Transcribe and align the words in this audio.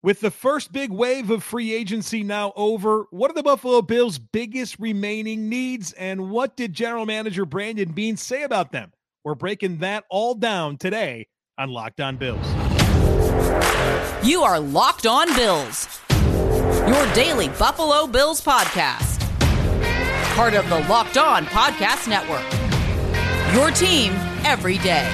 With 0.00 0.20
the 0.20 0.30
first 0.30 0.70
big 0.70 0.92
wave 0.92 1.28
of 1.28 1.42
free 1.42 1.74
agency 1.74 2.22
now 2.22 2.52
over, 2.54 3.06
what 3.10 3.32
are 3.32 3.34
the 3.34 3.42
Buffalo 3.42 3.82
Bills' 3.82 4.16
biggest 4.16 4.78
remaining 4.78 5.48
needs, 5.48 5.92
and 5.94 6.30
what 6.30 6.56
did 6.56 6.72
general 6.72 7.04
manager 7.04 7.44
Brandon 7.44 7.90
Beane 7.90 8.16
say 8.16 8.44
about 8.44 8.70
them? 8.70 8.92
We're 9.24 9.34
breaking 9.34 9.78
that 9.78 10.04
all 10.08 10.36
down 10.36 10.76
today 10.76 11.26
on 11.58 11.70
Locked 11.70 12.00
On 12.00 12.16
Bills. 12.16 12.46
You 14.22 14.42
are 14.42 14.60
Locked 14.60 15.06
On 15.06 15.34
Bills, 15.34 16.00
your 16.86 17.12
daily 17.12 17.48
Buffalo 17.48 18.06
Bills 18.06 18.40
podcast, 18.40 19.18
part 20.36 20.54
of 20.54 20.68
the 20.68 20.78
Locked 20.88 21.16
On 21.18 21.44
Podcast 21.46 22.06
Network. 22.06 22.46
Your 23.52 23.72
team 23.72 24.12
every 24.44 24.78
day. 24.78 25.10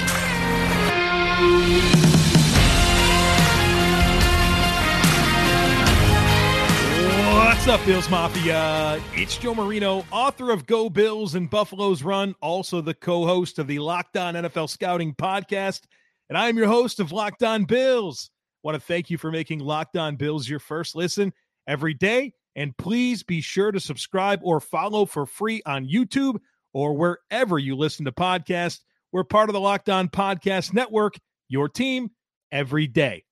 What's 7.35 7.67
up, 7.67 7.85
Bills 7.85 8.09
Mafia? 8.09 9.01
It's 9.11 9.37
Joe 9.37 9.53
Marino, 9.53 10.05
author 10.09 10.51
of 10.51 10.65
Go 10.65 10.89
Bills 10.89 11.35
and 11.35 11.49
Buffalo's 11.49 12.01
Run, 12.01 12.33
also 12.41 12.79
the 12.79 12.93
co 12.93 13.25
host 13.25 13.59
of 13.59 13.67
the 13.67 13.79
Locked 13.79 14.15
On 14.15 14.35
NFL 14.35 14.69
Scouting 14.69 15.13
podcast. 15.13 15.81
And 16.29 16.37
I 16.37 16.47
am 16.47 16.55
your 16.57 16.67
host 16.67 17.01
of 17.01 17.11
Locked 17.11 17.43
On 17.43 17.65
Bills. 17.65 18.31
Want 18.63 18.75
to 18.75 18.79
thank 18.79 19.09
you 19.09 19.17
for 19.17 19.31
making 19.31 19.59
Locked 19.59 19.97
On 19.97 20.15
Bills 20.15 20.47
your 20.47 20.59
first 20.59 20.95
listen 20.95 21.33
every 21.67 21.93
day. 21.93 22.31
And 22.55 22.75
please 22.77 23.21
be 23.21 23.41
sure 23.41 23.73
to 23.73 23.81
subscribe 23.81 24.39
or 24.41 24.61
follow 24.61 25.05
for 25.05 25.25
free 25.25 25.61
on 25.65 25.85
YouTube 25.85 26.37
or 26.73 26.95
wherever 26.95 27.59
you 27.59 27.75
listen 27.75 28.05
to 28.05 28.13
podcasts. 28.13 28.79
We're 29.11 29.25
part 29.25 29.49
of 29.49 29.53
the 29.53 29.59
Locked 29.59 29.89
On 29.89 30.07
Podcast 30.07 30.73
Network, 30.73 31.15
your 31.49 31.67
team 31.67 32.11
every 32.53 32.87
day. 32.87 33.25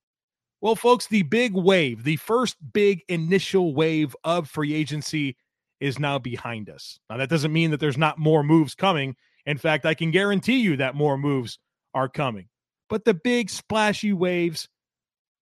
Well, 0.64 0.78
folks, 0.78 1.08
the 1.08 1.24
big 1.24 1.56
wave, 1.56 2.06
the 2.06 2.16
first 2.16 2.56
big 2.72 3.02
initial 3.10 3.74
wave 3.76 4.16
of 4.24 4.50
free 4.50 4.74
agency 4.74 5.36
is 5.82 6.00
now 6.00 6.20
behind 6.20 6.70
us. 6.70 7.02
Now, 7.10 7.18
that 7.18 7.28
doesn't 7.28 7.52
mean 7.52 7.72
that 7.72 7.82
there's 7.82 7.98
not 7.98 8.18
more 8.18 8.46
moves 8.46 8.74
coming. 8.74 9.18
In 9.46 9.58
fact, 9.58 9.86
I 9.86 9.94
can 9.94 10.10
guarantee 10.10 10.62
you 10.62 10.78
that 10.78 10.96
more 10.96 11.18
moves 11.18 11.60
are 11.94 12.08
coming. 12.08 12.48
But 12.88 13.04
the 13.04 13.14
big 13.14 13.50
splashy 13.50 14.14
waves 14.14 14.70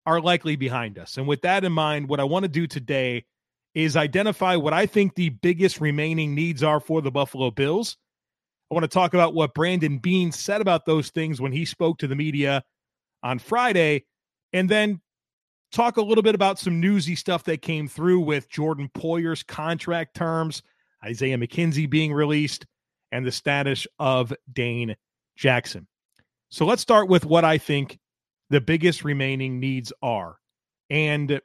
are 0.07 0.19
likely 0.19 0.55
behind 0.55 0.97
us. 0.97 1.17
And 1.17 1.27
with 1.27 1.43
that 1.43 1.63
in 1.63 1.71
mind, 1.71 2.09
what 2.09 2.19
I 2.19 2.23
want 2.23 2.45
to 2.45 2.49
do 2.49 2.65
today 2.65 3.23
is 3.75 3.95
identify 3.95 4.55
what 4.55 4.73
I 4.73 4.87
think 4.87 5.13
the 5.13 5.29
biggest 5.29 5.79
remaining 5.79 6.33
needs 6.33 6.63
are 6.63 6.79
for 6.79 6.99
the 6.99 7.11
Buffalo 7.11 7.51
Bills. 7.51 7.95
I 8.71 8.73
want 8.73 8.85
to 8.85 8.87
talk 8.87 9.13
about 9.13 9.35
what 9.35 9.53
Brandon 9.53 9.99
Beane 9.99 10.31
said 10.31 10.61
about 10.61 10.87
those 10.87 11.11
things 11.11 11.39
when 11.39 11.51
he 11.51 11.63
spoke 11.63 11.99
to 11.99 12.07
the 12.07 12.15
media 12.15 12.63
on 13.21 13.37
Friday, 13.37 14.05
and 14.51 14.67
then 14.67 14.99
talk 15.71 15.97
a 15.97 16.01
little 16.01 16.21
bit 16.21 16.35
about 16.35 16.59
some 16.59 16.79
newsy 16.79 17.15
stuff 17.15 17.43
that 17.45 17.61
came 17.61 17.87
through 17.87 18.19
with 18.21 18.49
Jordan 18.49 18.89
Poyer's 18.93 19.43
contract 19.43 20.15
terms, 20.15 20.61
Isaiah 21.03 21.37
McKenzie 21.37 21.89
being 21.89 22.13
released, 22.13 22.65
and 23.11 23.25
the 23.25 23.31
status 23.31 23.87
of 23.99 24.33
Dane 24.51 24.95
Jackson. 25.35 25.87
So 26.49 26.65
let's 26.65 26.81
start 26.81 27.07
with 27.07 27.25
what 27.25 27.45
I 27.45 27.57
think 27.57 27.99
the 28.49 28.61
biggest 28.61 29.03
remaining 29.03 29.59
needs 29.59 29.93
are. 30.01 30.37
And 30.89 31.41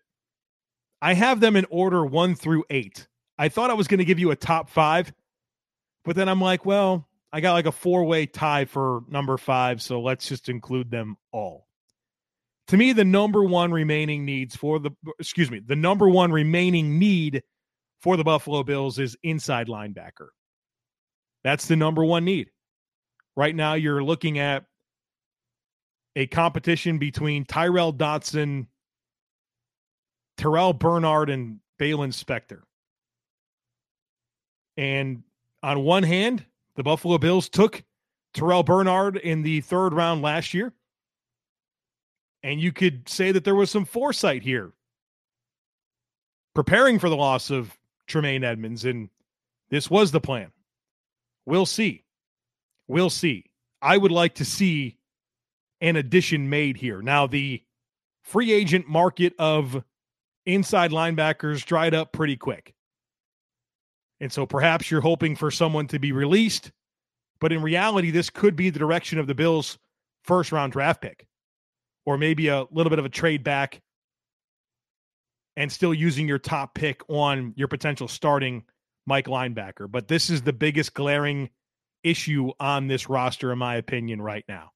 I 1.01 1.15
have 1.15 1.41
them 1.41 1.57
in 1.57 1.67
order 1.71 2.05
one 2.05 2.35
through 2.35 2.65
eight. 2.69 3.07
I 3.39 3.49
thought 3.49 3.71
I 3.71 3.75
was 3.75 3.87
going 3.87 3.99
to 3.99 4.05
give 4.05 4.19
you 4.19 4.31
a 4.33 4.37
top 4.37 4.71
five, 4.71 5.13
but 6.05 6.17
then 6.17 6.29
I'm 6.29 6.41
like, 6.41 6.65
well, 6.65 7.09
I 7.33 7.41
got 7.41 7.53
like 7.53 7.67
a 7.67 7.73
four 7.73 8.05
way 8.05 8.27
tie 8.27 8.65
for 8.65 9.03
number 9.09 9.37
five. 9.37 9.83
So 9.83 10.01
let's 10.01 10.29
just 10.29 10.49
include 10.49 10.91
them 10.91 11.17
all 11.33 11.66
to 12.69 12.77
me, 12.77 12.93
the 12.93 13.05
number 13.05 13.45
one 13.45 13.73
remaining 13.73 14.25
needs 14.25 14.57
for 14.57 14.79
the 14.79 14.91
excuse 15.19 15.51
me, 15.51 15.61
the 15.65 15.77
number 15.77 16.09
one 16.09 16.33
remaining 16.33 16.99
need 16.99 17.43
for 18.01 18.17
the 18.17 18.25
Buffalo 18.25 18.63
Bills 18.63 18.99
is 18.99 19.17
inside 19.23 19.69
linebacker. 19.69 20.29
That's 21.45 21.67
the 21.67 21.77
number 21.77 22.05
one 22.05 22.25
need. 22.25 22.51
Right 23.37 23.55
now, 23.55 23.75
you're 23.75 24.03
looking 24.03 24.39
at 24.39 24.65
a 26.17 26.27
competition 26.27 26.99
between 26.99 27.45
Tyrel 27.45 27.97
Dodson, 27.97 28.67
Terrel 30.39 30.77
Bernard, 30.77 31.31
and 31.31 31.61
Baylon 31.79 32.09
Spector. 32.09 32.63
And 34.77 35.23
on 35.63 35.85
one 35.85 36.03
hand, 36.03 36.45
the 36.75 36.83
Buffalo 36.83 37.19
Bills 37.19 37.49
took 37.49 37.83
Terrel 38.35 38.65
Bernard 38.65 39.17
in 39.17 39.43
the 39.43 39.61
third 39.61 39.93
round 39.93 40.23
last 40.23 40.55
year. 40.55 40.73
And 42.47 42.61
you 42.61 42.71
could 42.71 43.09
say 43.09 43.33
that 43.33 43.43
there 43.43 43.57
was 43.57 43.73
some 43.73 43.85
foresight 43.85 44.45
here, 44.45 44.71
preparing 46.55 47.01
for 47.01 47.09
the 47.09 47.17
loss 47.17 47.51
of 47.51 47.77
Tremaine 48.07 48.45
Edmunds. 48.45 48.85
And 48.85 49.09
this 49.69 49.91
was 49.91 50.13
the 50.13 50.21
plan. 50.21 50.53
We'll 51.45 51.67
see. 51.67 52.05
We'll 52.87 53.11
see. 53.11 53.47
I 53.83 53.97
would 53.97 54.13
like 54.13 54.37
to 54.37 54.45
see 54.45 54.97
an 55.81 55.97
addition 55.97 56.49
made 56.49 56.77
here. 56.77 57.03
Now, 57.03 57.27
the 57.27 57.65
free 58.23 58.53
agent 58.53 58.87
market 58.87 59.35
of 59.41 59.83
inside 60.45 60.93
linebackers 60.93 61.65
dried 61.65 61.95
up 61.95 62.13
pretty 62.13 62.37
quick. 62.37 62.75
And 64.21 64.33
so 64.33 64.47
perhaps 64.47 64.89
you're 64.89 65.01
hoping 65.01 65.35
for 65.35 65.51
someone 65.51 65.89
to 65.89 65.99
be 65.99 66.13
released. 66.13 66.71
But 67.41 67.51
in 67.51 67.61
reality, 67.61 68.13
this 68.13 68.31
could 68.31 68.55
be 68.55 68.71
the 68.71 68.79
direction 68.79 69.19
of 69.19 69.27
the 69.27 69.35
Bills' 69.35 69.79
first 70.23 70.53
round 70.53 70.75
draft 70.75 71.01
pick 71.01 71.27
or 72.07 72.17
maybe 72.17 72.49
a 72.49 72.65
little 72.71 72.91
bit 72.91 72.99
of 72.99 73.05
a 73.05 73.11
trade 73.11 73.45
back 73.45 73.83
and 75.57 75.71
still 75.71 75.93
using 75.93 76.29
your 76.29 76.39
top 76.39 76.75
pick 76.75 77.03
on 77.09 77.53
your 77.57 77.69
potential 77.69 78.09
starting 78.09 78.65
Mike 79.07 79.27
linebacker. 79.27 79.91
But 79.91 80.09
this 80.09 80.31
is 80.31 80.43
the 80.43 80.53
biggest 80.53 80.95
glaring 80.95 81.51
issue 82.03 82.53
on 82.61 82.87
this 82.87 83.09
roster, 83.09 83.53
in 83.53 83.59
my 83.59 83.77
opinion, 83.77 84.23
right 84.23 84.45
now. 84.49 84.71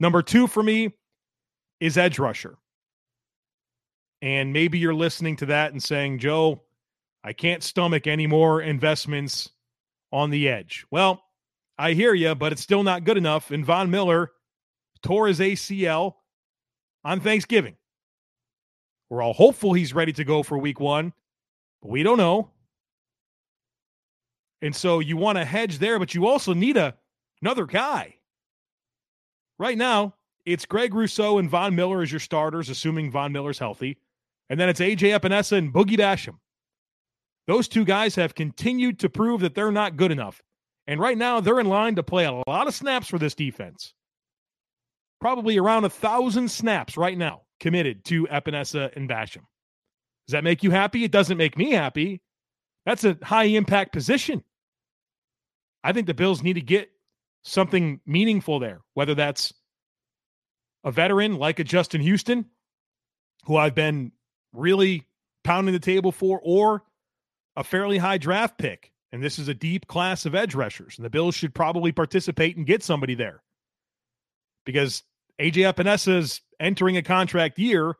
Number 0.00 0.22
two 0.22 0.46
for 0.46 0.62
me 0.62 0.94
is 1.80 1.98
edge 1.98 2.18
rusher. 2.18 2.56
And 4.22 4.52
maybe 4.52 4.78
you're 4.78 4.94
listening 4.94 5.36
to 5.36 5.46
that 5.46 5.72
and 5.72 5.82
saying, 5.82 6.18
Joe, 6.18 6.62
I 7.24 7.32
can't 7.32 7.62
stomach 7.62 8.06
any 8.06 8.26
more 8.26 8.60
investments 8.60 9.50
on 10.12 10.30
the 10.30 10.48
edge. 10.48 10.84
Well, 10.90 11.22
I 11.78 11.92
hear 11.92 12.14
you, 12.14 12.34
but 12.34 12.52
it's 12.52 12.62
still 12.62 12.82
not 12.82 13.04
good 13.04 13.16
enough. 13.16 13.50
And 13.50 13.64
Von 13.64 13.90
Miller 13.90 14.32
tore 15.02 15.28
his 15.28 15.38
ACL 15.38 16.14
on 17.08 17.20
Thanksgiving. 17.20 17.74
We're 19.08 19.22
all 19.22 19.32
hopeful 19.32 19.72
he's 19.72 19.94
ready 19.94 20.12
to 20.12 20.24
go 20.24 20.42
for 20.42 20.58
week 20.58 20.78
one, 20.78 21.14
but 21.80 21.90
we 21.90 22.02
don't 22.02 22.18
know. 22.18 22.50
And 24.60 24.76
so 24.76 24.98
you 24.98 25.16
want 25.16 25.38
to 25.38 25.44
hedge 25.46 25.78
there, 25.78 25.98
but 25.98 26.14
you 26.14 26.26
also 26.26 26.52
need 26.52 26.76
a 26.76 26.94
another 27.40 27.64
guy. 27.64 28.16
Right 29.58 29.78
now, 29.78 30.16
it's 30.44 30.66
Greg 30.66 30.92
Rousseau 30.92 31.38
and 31.38 31.48
Von 31.48 31.74
Miller 31.74 32.02
as 32.02 32.12
your 32.12 32.20
starters, 32.20 32.68
assuming 32.68 33.10
Von 33.10 33.32
Miller's 33.32 33.58
healthy. 33.58 33.96
And 34.50 34.60
then 34.60 34.68
it's 34.68 34.80
AJ 34.80 35.18
Epenesa 35.18 35.56
and 35.56 35.72
Boogie 35.72 35.96
Basham. 35.96 36.38
Those 37.46 37.68
two 37.68 37.86
guys 37.86 38.16
have 38.16 38.34
continued 38.34 38.98
to 38.98 39.08
prove 39.08 39.40
that 39.40 39.54
they're 39.54 39.72
not 39.72 39.96
good 39.96 40.10
enough. 40.10 40.42
And 40.86 41.00
right 41.00 41.16
now, 41.16 41.40
they're 41.40 41.60
in 41.60 41.68
line 41.68 41.94
to 41.94 42.02
play 42.02 42.26
a 42.26 42.42
lot 42.46 42.66
of 42.66 42.74
snaps 42.74 43.08
for 43.08 43.18
this 43.18 43.34
defense 43.34 43.94
probably 45.20 45.58
around 45.58 45.84
a 45.84 45.90
thousand 45.90 46.50
snaps 46.50 46.96
right 46.96 47.16
now 47.16 47.42
committed 47.60 48.04
to 48.06 48.26
Epenesa 48.26 48.94
and 48.96 49.08
Basham. 49.08 49.42
Does 50.26 50.32
that 50.32 50.44
make 50.44 50.62
you 50.62 50.70
happy? 50.70 51.04
It 51.04 51.10
doesn't 51.10 51.38
make 51.38 51.56
me 51.56 51.72
happy. 51.72 52.20
That's 52.84 53.04
a 53.04 53.16
high 53.22 53.44
impact 53.44 53.92
position. 53.92 54.44
I 55.82 55.92
think 55.92 56.06
the 56.06 56.14
Bills 56.14 56.42
need 56.42 56.54
to 56.54 56.60
get 56.60 56.90
something 57.42 58.00
meaningful 58.06 58.58
there, 58.58 58.80
whether 58.94 59.14
that's 59.14 59.52
a 60.84 60.90
veteran 60.90 61.36
like 61.36 61.58
a 61.58 61.64
Justin 61.64 62.00
Houston, 62.00 62.46
who 63.44 63.56
I've 63.56 63.74
been 63.74 64.12
really 64.52 65.06
pounding 65.44 65.72
the 65.72 65.80
table 65.80 66.12
for, 66.12 66.40
or 66.42 66.84
a 67.56 67.64
fairly 67.64 67.98
high 67.98 68.18
draft 68.18 68.58
pick. 68.58 68.92
And 69.10 69.22
this 69.22 69.38
is 69.38 69.48
a 69.48 69.54
deep 69.54 69.86
class 69.86 70.26
of 70.26 70.34
edge 70.34 70.54
rushers. 70.54 70.98
And 70.98 71.04
the 71.04 71.10
Bills 71.10 71.34
should 71.34 71.54
probably 71.54 71.92
participate 71.92 72.56
and 72.56 72.66
get 72.66 72.82
somebody 72.82 73.14
there 73.14 73.42
because 74.68 75.02
AJ 75.40 75.72
Epenesa 75.72 76.18
is 76.18 76.42
entering 76.60 76.98
a 76.98 77.02
contract 77.02 77.58
year. 77.58 77.94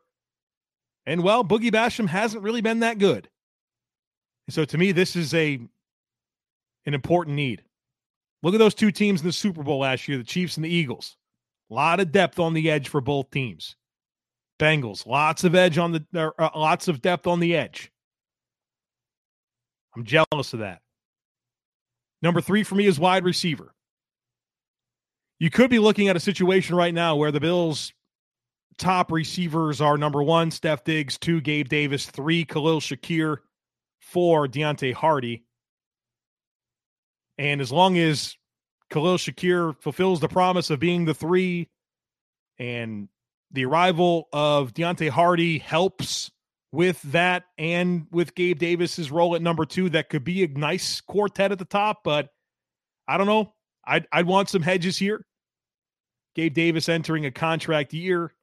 And 1.07 1.23
well, 1.23 1.43
Boogie 1.43 1.71
Basham 1.71 2.07
hasn't 2.07 2.43
really 2.43 2.61
been 2.61 2.81
that 2.81 2.99
good. 2.99 3.27
So 4.51 4.65
to 4.65 4.77
me, 4.77 4.91
this 4.91 5.15
is 5.15 5.33
a 5.33 5.59
an 6.85 6.93
important 6.93 7.35
need. 7.35 7.63
Look 8.43 8.53
at 8.53 8.59
those 8.59 8.75
two 8.75 8.91
teams 8.91 9.21
in 9.21 9.25
the 9.25 9.33
Super 9.33 9.63
Bowl 9.63 9.79
last 9.79 10.07
year, 10.07 10.19
the 10.19 10.23
Chiefs 10.23 10.57
and 10.57 10.63
the 10.63 10.69
Eagles. 10.69 11.17
A 11.71 11.73
lot 11.73 11.99
of 11.99 12.11
depth 12.11 12.37
on 12.37 12.53
the 12.53 12.69
edge 12.69 12.87
for 12.87 13.01
both 13.01 13.31
teams. 13.31 13.75
Bengals, 14.59 15.07
lots 15.07 15.43
of 15.43 15.55
edge 15.55 15.79
on 15.79 15.91
the 15.91 16.31
uh, 16.37 16.49
lots 16.55 16.87
of 16.87 17.01
depth 17.01 17.25
on 17.25 17.39
the 17.39 17.55
edge. 17.55 17.91
I'm 19.95 20.03
jealous 20.03 20.53
of 20.53 20.59
that. 20.59 20.81
Number 22.21 22.41
3 22.41 22.61
for 22.61 22.75
me 22.75 22.85
is 22.85 22.99
wide 22.99 23.25
receiver 23.25 23.73
you 25.39 25.49
could 25.49 25.69
be 25.69 25.79
looking 25.79 26.09
at 26.09 26.15
a 26.15 26.19
situation 26.19 26.75
right 26.75 26.93
now 26.93 27.15
where 27.15 27.31
the 27.31 27.39
Bills 27.39 27.93
top 28.77 29.11
receivers 29.11 29.81
are 29.81 29.97
number 29.97 30.21
one, 30.21 30.51
Steph 30.51 30.83
Diggs, 30.83 31.17
two, 31.17 31.41
Gabe 31.41 31.69
Davis, 31.69 32.05
three, 32.05 32.45
Khalil 32.45 32.79
Shakir, 32.79 33.37
four, 33.99 34.47
Deonte 34.47 34.93
Harty. 34.93 35.45
And 37.37 37.61
as 37.61 37.71
long 37.71 37.97
as 37.97 38.35
Khalil 38.89 39.17
Shakir 39.17 39.79
fulfills 39.81 40.19
the 40.19 40.27
promise 40.27 40.69
of 40.69 40.79
being 40.79 41.05
the 41.05 41.13
three, 41.13 41.69
and 42.57 43.07
the 43.51 43.65
arrival 43.65 44.27
of 44.33 44.73
Deonte 44.73 45.09
Harty 45.09 45.57
helps 45.57 46.31
with 46.71 47.01
that 47.03 47.45
and 47.57 48.07
with 48.11 48.35
Gabe 48.35 48.59
Davis's 48.59 49.09
role 49.09 49.35
at 49.35 49.41
number 49.41 49.65
two, 49.65 49.89
that 49.91 50.09
could 50.09 50.23
be 50.23 50.43
a 50.43 50.47
nice 50.47 50.99
quartet 51.01 51.53
at 51.53 51.59
the 51.59 51.65
top, 51.65 52.03
but 52.03 52.29
I 53.07 53.17
don't 53.17 53.27
know. 53.27 53.53
I'd, 53.85 54.05
I'd 54.11 54.27
want 54.27 54.49
some 54.49 54.61
hedges 54.61 54.97
here. 54.97 55.25
Gabe 56.35 56.53
Davis 56.53 56.89
entering 56.89 57.25
a 57.25 57.31
contract 57.31 57.93
year, 57.93 58.33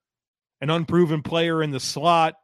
an 0.61 0.71
unproven 0.71 1.23
player 1.23 1.63
in 1.63 1.71
the 1.71 1.81
slot. 1.81 2.35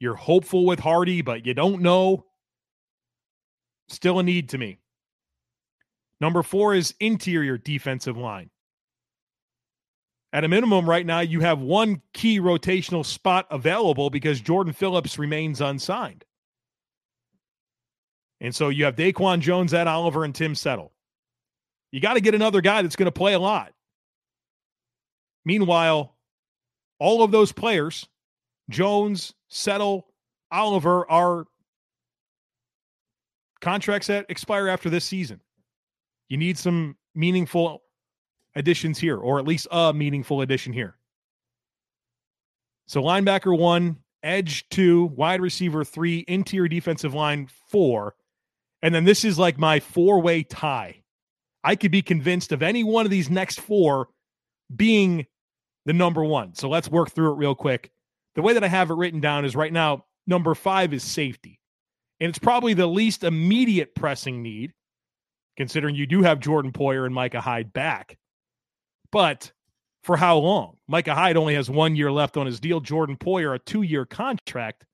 You're 0.00 0.14
hopeful 0.14 0.64
with 0.64 0.78
Harty, 0.78 1.22
but 1.22 1.44
you 1.44 1.54
don't 1.54 1.82
know. 1.82 2.24
Still 3.88 4.18
a 4.18 4.22
need 4.22 4.50
to 4.50 4.58
me. 4.58 4.78
Number 6.20 6.42
four 6.42 6.74
is 6.74 6.94
interior 7.00 7.58
defensive 7.58 8.16
line. 8.16 8.50
At 10.32 10.44
a 10.44 10.48
minimum, 10.48 10.88
right 10.88 11.06
now, 11.06 11.20
you 11.20 11.40
have 11.40 11.60
one 11.60 12.02
key 12.12 12.38
rotational 12.38 13.04
spot 13.04 13.46
available 13.50 14.10
because 14.10 14.40
Jordan 14.40 14.74
Phillips 14.74 15.18
remains 15.18 15.60
unsigned. 15.60 16.24
And 18.40 18.54
so 18.54 18.68
you 18.68 18.84
have 18.84 18.94
DaQuan 18.94 19.40
Jones, 19.40 19.72
Ed 19.72 19.86
Oliver, 19.86 20.24
and 20.24 20.34
Tim 20.34 20.54
Settle. 20.54 20.92
You 21.90 22.00
got 22.00 22.14
to 22.14 22.20
get 22.20 22.34
another 22.34 22.60
guy 22.60 22.82
that's 22.82 22.96
going 22.96 23.06
to 23.06 23.12
play 23.12 23.32
a 23.32 23.38
lot. 23.38 23.72
Meanwhile, 25.44 26.14
all 26.98 27.22
of 27.22 27.30
those 27.30 27.52
players, 27.52 28.06
Jones, 28.70 29.34
Settle, 29.48 30.06
Oliver, 30.50 31.08
are 31.10 31.46
contracts 33.60 34.08
that 34.08 34.26
expire 34.28 34.68
after 34.68 34.90
this 34.90 35.04
season. 35.04 35.40
You 36.28 36.36
need 36.36 36.58
some 36.58 36.96
meaningful 37.14 37.82
additions 38.54 38.98
here, 38.98 39.16
or 39.16 39.38
at 39.38 39.46
least 39.46 39.66
a 39.70 39.92
meaningful 39.92 40.42
addition 40.42 40.72
here. 40.72 40.96
So 42.86 43.02
linebacker 43.02 43.56
one, 43.56 43.98
edge 44.22 44.68
two, 44.68 45.06
wide 45.16 45.40
receiver 45.40 45.84
three, 45.84 46.24
interior 46.28 46.68
defensive 46.68 47.14
line 47.14 47.48
four. 47.68 48.14
And 48.82 48.94
then 48.94 49.04
this 49.04 49.24
is 49.24 49.38
like 49.38 49.58
my 49.58 49.80
four 49.80 50.20
way 50.20 50.42
tie. 50.42 51.02
I 51.64 51.76
could 51.76 51.90
be 51.90 52.02
convinced 52.02 52.52
of 52.52 52.62
any 52.62 52.84
one 52.84 53.04
of 53.04 53.10
these 53.10 53.28
next 53.28 53.60
four 53.60 54.08
being 54.74 55.26
the 55.86 55.92
number 55.92 56.24
one. 56.24 56.54
So 56.54 56.68
let's 56.68 56.90
work 56.90 57.10
through 57.10 57.32
it 57.32 57.36
real 57.36 57.54
quick. 57.54 57.90
The 58.34 58.42
way 58.42 58.52
that 58.52 58.64
I 58.64 58.68
have 58.68 58.90
it 58.90 58.94
written 58.94 59.20
down 59.20 59.44
is 59.44 59.56
right 59.56 59.72
now, 59.72 60.04
number 60.26 60.54
five 60.54 60.92
is 60.92 61.02
safety. 61.02 61.58
And 62.20 62.28
it's 62.28 62.38
probably 62.38 62.74
the 62.74 62.86
least 62.86 63.24
immediate 63.24 63.94
pressing 63.94 64.42
need, 64.42 64.74
considering 65.56 65.94
you 65.94 66.06
do 66.06 66.22
have 66.22 66.40
Jordan 66.40 66.72
Poyer 66.72 67.06
and 67.06 67.14
Micah 67.14 67.40
Hyde 67.40 67.72
back. 67.72 68.18
But 69.10 69.52
for 70.02 70.16
how 70.16 70.38
long? 70.38 70.76
Micah 70.88 71.14
Hyde 71.14 71.36
only 71.36 71.54
has 71.54 71.70
one 71.70 71.96
year 71.96 72.12
left 72.12 72.36
on 72.36 72.46
his 72.46 72.60
deal. 72.60 72.80
Jordan 72.80 73.16
Poyer, 73.16 73.54
a 73.54 73.58
two 73.58 73.82
year 73.82 74.04
contract 74.04 74.84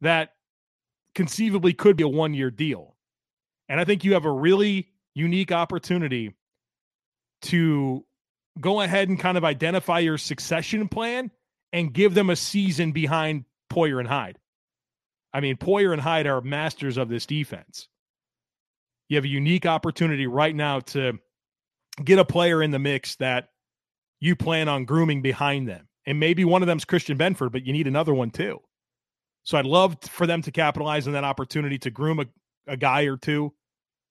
that 0.00 0.30
conceivably 1.14 1.72
could 1.72 1.96
be 1.96 2.04
a 2.04 2.08
one 2.08 2.34
year 2.34 2.50
deal. 2.50 2.96
And 3.68 3.80
I 3.80 3.84
think 3.84 4.04
you 4.04 4.14
have 4.14 4.24
a 4.24 4.30
really 4.30 4.88
unique 5.14 5.52
opportunity 5.52 6.34
to 7.42 8.04
go 8.60 8.80
ahead 8.80 9.08
and 9.08 9.18
kind 9.18 9.38
of 9.38 9.44
identify 9.44 9.98
your 10.00 10.18
succession 10.18 10.88
plan 10.88 11.30
and 11.72 11.92
give 11.92 12.14
them 12.14 12.30
a 12.30 12.36
season 12.36 12.92
behind 12.92 13.44
Poyer 13.72 13.98
and 13.98 14.08
Hyde. 14.08 14.38
I 15.32 15.40
mean, 15.40 15.56
Poyer 15.56 15.92
and 15.92 16.00
Hyde 16.00 16.26
are 16.26 16.40
masters 16.40 16.98
of 16.98 17.08
this 17.08 17.24
defense. 17.26 17.88
You 19.08 19.16
have 19.16 19.24
a 19.24 19.28
unique 19.28 19.66
opportunity 19.66 20.26
right 20.26 20.54
now 20.54 20.80
to 20.80 21.18
get 22.02 22.18
a 22.18 22.24
player 22.24 22.62
in 22.62 22.70
the 22.70 22.78
mix 22.78 23.16
that 23.16 23.48
you 24.20 24.36
plan 24.36 24.68
on 24.68 24.84
grooming 24.84 25.22
behind 25.22 25.68
them. 25.68 25.88
And 26.06 26.20
maybe 26.20 26.44
one 26.44 26.62
of 26.62 26.66
them's 26.66 26.84
Christian 26.84 27.16
Benford, 27.16 27.52
but 27.52 27.64
you 27.64 27.72
need 27.72 27.86
another 27.86 28.14
one 28.14 28.30
too. 28.30 28.60
So 29.44 29.58
I'd 29.58 29.66
love 29.66 29.96
for 30.02 30.26
them 30.26 30.42
to 30.42 30.52
capitalize 30.52 31.06
on 31.06 31.14
that 31.14 31.24
opportunity 31.24 31.78
to 31.78 31.90
groom 31.90 32.20
a, 32.20 32.26
a 32.66 32.76
guy 32.76 33.02
or 33.02 33.16
two 33.16 33.52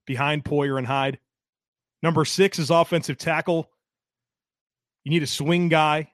behind 0.05 0.43
Poyer 0.43 0.77
and 0.77 0.87
Hyde. 0.87 1.19
Number 2.03 2.25
six 2.25 2.59
is 2.59 2.69
offensive 2.69 3.17
tackle. 3.17 3.69
You 5.03 5.11
need 5.11 5.23
a 5.23 5.27
swing 5.27 5.69
guy, 5.69 6.11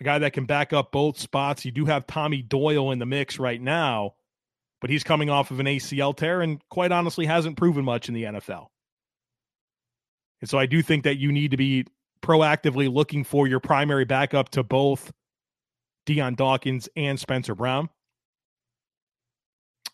a 0.00 0.04
guy 0.04 0.18
that 0.18 0.32
can 0.32 0.44
back 0.44 0.72
up 0.72 0.92
both 0.92 1.18
spots. 1.18 1.64
You 1.64 1.70
do 1.70 1.86
have 1.86 2.06
Tommy 2.06 2.42
Doyle 2.42 2.90
in 2.90 2.98
the 2.98 3.06
mix 3.06 3.38
right 3.38 3.60
now, 3.60 4.14
but 4.80 4.90
he's 4.90 5.04
coming 5.04 5.30
off 5.30 5.50
of 5.50 5.60
an 5.60 5.66
ACL 5.66 6.16
tear 6.16 6.40
and 6.40 6.60
quite 6.68 6.92
honestly 6.92 7.26
hasn't 7.26 7.56
proven 7.56 7.84
much 7.84 8.08
in 8.08 8.14
the 8.14 8.24
NFL. 8.24 8.66
And 10.40 10.48
so 10.48 10.58
I 10.58 10.66
do 10.66 10.82
think 10.82 11.04
that 11.04 11.18
you 11.18 11.32
need 11.32 11.50
to 11.50 11.56
be 11.56 11.86
proactively 12.22 12.92
looking 12.92 13.24
for 13.24 13.46
your 13.46 13.60
primary 13.60 14.04
backup 14.04 14.50
to 14.50 14.62
both 14.62 15.12
Dion 16.06 16.34
Dawkins 16.34 16.88
and 16.96 17.18
Spencer 17.18 17.54
Brown. 17.54 17.88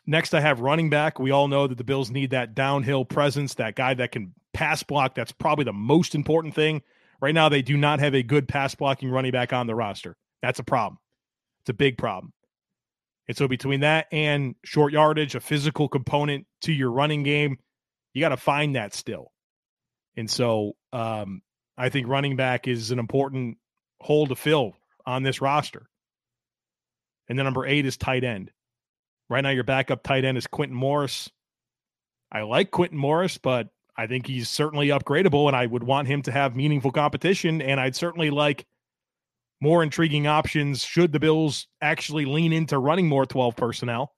Next, 0.07 0.35
I 0.35 0.41
have 0.41 0.61
running 0.61 0.89
back. 0.89 1.19
We 1.19 1.33
all 1.33 1.49
know 1.49 1.67
that 1.67 1.79
the 1.79 1.85
Bills 1.85 2.11
need 2.11 2.31
that 2.31 2.55
downhill 2.55 3.05
presence, 3.05 3.55
that 3.55 3.75
guy 3.75 3.95
that 3.95 4.13
can 4.13 4.35
pass 4.55 4.85
block. 4.85 5.17
That's 5.17 5.33
probably 5.33 5.65
the 5.65 5.73
most 5.73 6.15
important 6.15 6.55
thing. 6.55 6.83
Right 7.21 7.35
now, 7.35 7.49
they 7.49 7.63
do 7.63 7.77
not 7.77 8.01
have 8.01 8.15
a 8.15 8.23
good 8.23 8.49
pass 8.49 8.75
blocking 8.75 9.11
running 9.11 9.33
back 9.33 9.53
on 9.53 9.67
the 9.67 9.75
roster. 9.75 10.17
That's 10.43 10.59
a 10.59 10.65
problem. 10.65 10.99
It's 11.63 11.71
a 11.71 11.75
big 11.75 11.99
problem. 11.99 12.33
And 13.29 13.37
so, 13.37 13.49
between 13.49 13.81
that 13.81 14.07
and 14.13 14.55
short 14.65 14.93
yardage, 14.93 15.35
a 15.35 15.41
physical 15.41 15.89
component 15.89 16.47
to 16.63 16.73
your 16.73 16.91
running 16.91 17.23
game, 17.23 17.59
you 18.13 18.21
got 18.21 18.31
to 18.31 18.37
find 18.37 18.77
that 18.77 18.95
still. 18.95 19.33
And 20.17 20.31
so 20.31 20.73
um, 20.93 21.43
I 21.77 21.91
think 21.91 22.09
running 22.09 22.37
back 22.37 22.67
is 22.67 22.91
an 22.91 22.99
important 22.99 23.59
hole 24.01 24.27
to 24.27 24.35
fill 24.35 24.75
on 25.05 25.23
this 25.23 25.41
roster. 25.41 25.87
And 27.29 27.39
then 27.39 27.45
number 27.45 27.67
eight 27.67 27.87
is 27.87 27.97
tight 27.97 28.25
end. 28.25 28.51
Right 29.29 29.43
now, 29.43 29.51
your 29.51 29.65
backup 29.65 30.03
tight 30.03 30.25
end 30.25 30.39
is 30.39 30.47
Quintin 30.47 30.77
Morris. 30.77 31.29
I 32.31 32.43
like 32.43 32.71
Quintin 32.71 32.99
Morris, 32.99 33.39
but 33.39 33.69
I 33.99 34.07
think 34.07 34.27
he's 34.27 34.49
certainly 34.49 34.89
upgradable, 34.89 35.47
and 35.47 35.57
I 35.57 35.67
would 35.67 35.83
want 35.83 36.09
him 36.09 36.23
to 36.23 36.33
have 36.33 36.55
meaningful 36.55 36.91
competition. 36.91 37.63
And 37.63 37.81
I'd 37.81 37.97
certainly 37.97 38.31
like 38.31 38.67
more 39.61 39.83
intriguing 39.83 40.27
options 40.27 40.85
should 40.85 41.13
the 41.13 41.21
Bills 41.21 41.67
actually 41.81 42.27
lean 42.27 42.53
into 42.53 42.79
running 42.79 43.09
more 43.09 43.25
12 43.25 43.57
personnel. 43.57 44.13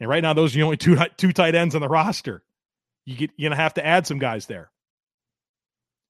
And 0.00 0.08
right 0.08 0.22
now, 0.22 0.32
those 0.32 0.54
are 0.54 0.58
the 0.58 0.62
only 0.62 0.76
two 0.78 0.96
two 1.16 1.32
tight 1.32 1.54
ends 1.54 1.74
on 1.74 1.80
the 1.80 1.88
roster 1.88 2.42
you 3.04 3.16
get 3.16 3.30
you're 3.36 3.50
gonna 3.50 3.60
have 3.60 3.74
to 3.74 3.86
add 3.86 4.06
some 4.06 4.18
guys 4.18 4.46
there. 4.46 4.70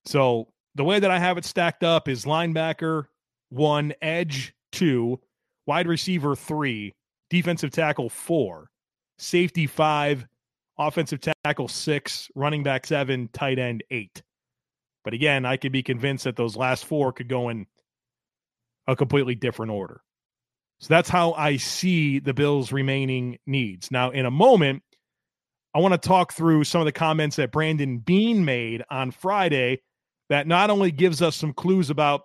So 0.06 0.48
the 0.74 0.84
way 0.84 1.00
that 1.00 1.10
I 1.10 1.18
have 1.18 1.38
it 1.38 1.44
stacked 1.44 1.82
up 1.82 2.08
is 2.08 2.24
linebacker 2.24 3.06
one, 3.50 3.92
edge 4.02 4.54
two, 4.72 5.20
wide 5.66 5.86
receiver 5.86 6.34
three, 6.36 6.94
defensive 7.30 7.70
tackle 7.70 8.08
four, 8.08 8.70
safety 9.18 9.66
five, 9.66 10.26
offensive 10.78 11.20
tackle 11.44 11.68
six, 11.68 12.28
running 12.34 12.62
back 12.62 12.86
seven, 12.86 13.28
tight 13.32 13.58
end 13.58 13.84
eight. 13.90 14.22
But 15.04 15.14
again, 15.14 15.44
I 15.44 15.56
could 15.56 15.72
be 15.72 15.82
convinced 15.82 16.24
that 16.24 16.36
those 16.36 16.56
last 16.56 16.84
four 16.84 17.12
could 17.12 17.28
go 17.28 17.48
in 17.48 17.66
a 18.86 18.96
completely 18.96 19.34
different 19.34 19.72
order. 19.72 20.00
So 20.80 20.88
that's 20.88 21.08
how 21.08 21.32
I 21.32 21.56
see 21.56 22.18
the 22.18 22.34
Bills' 22.34 22.72
remaining 22.72 23.38
needs. 23.46 23.90
Now, 23.90 24.10
in 24.10 24.26
a 24.26 24.30
moment, 24.30 24.82
I 25.74 25.80
want 25.80 25.92
to 25.92 26.08
talk 26.08 26.32
through 26.32 26.64
some 26.64 26.80
of 26.80 26.84
the 26.84 26.92
comments 26.92 27.36
that 27.36 27.52
Brandon 27.52 27.98
Beane 27.98 28.44
made 28.44 28.82
on 28.90 29.10
Friday 29.10 29.80
that 30.30 30.46
not 30.46 30.70
only 30.70 30.90
gives 30.90 31.22
us 31.22 31.36
some 31.36 31.52
clues 31.52 31.90
about 31.90 32.22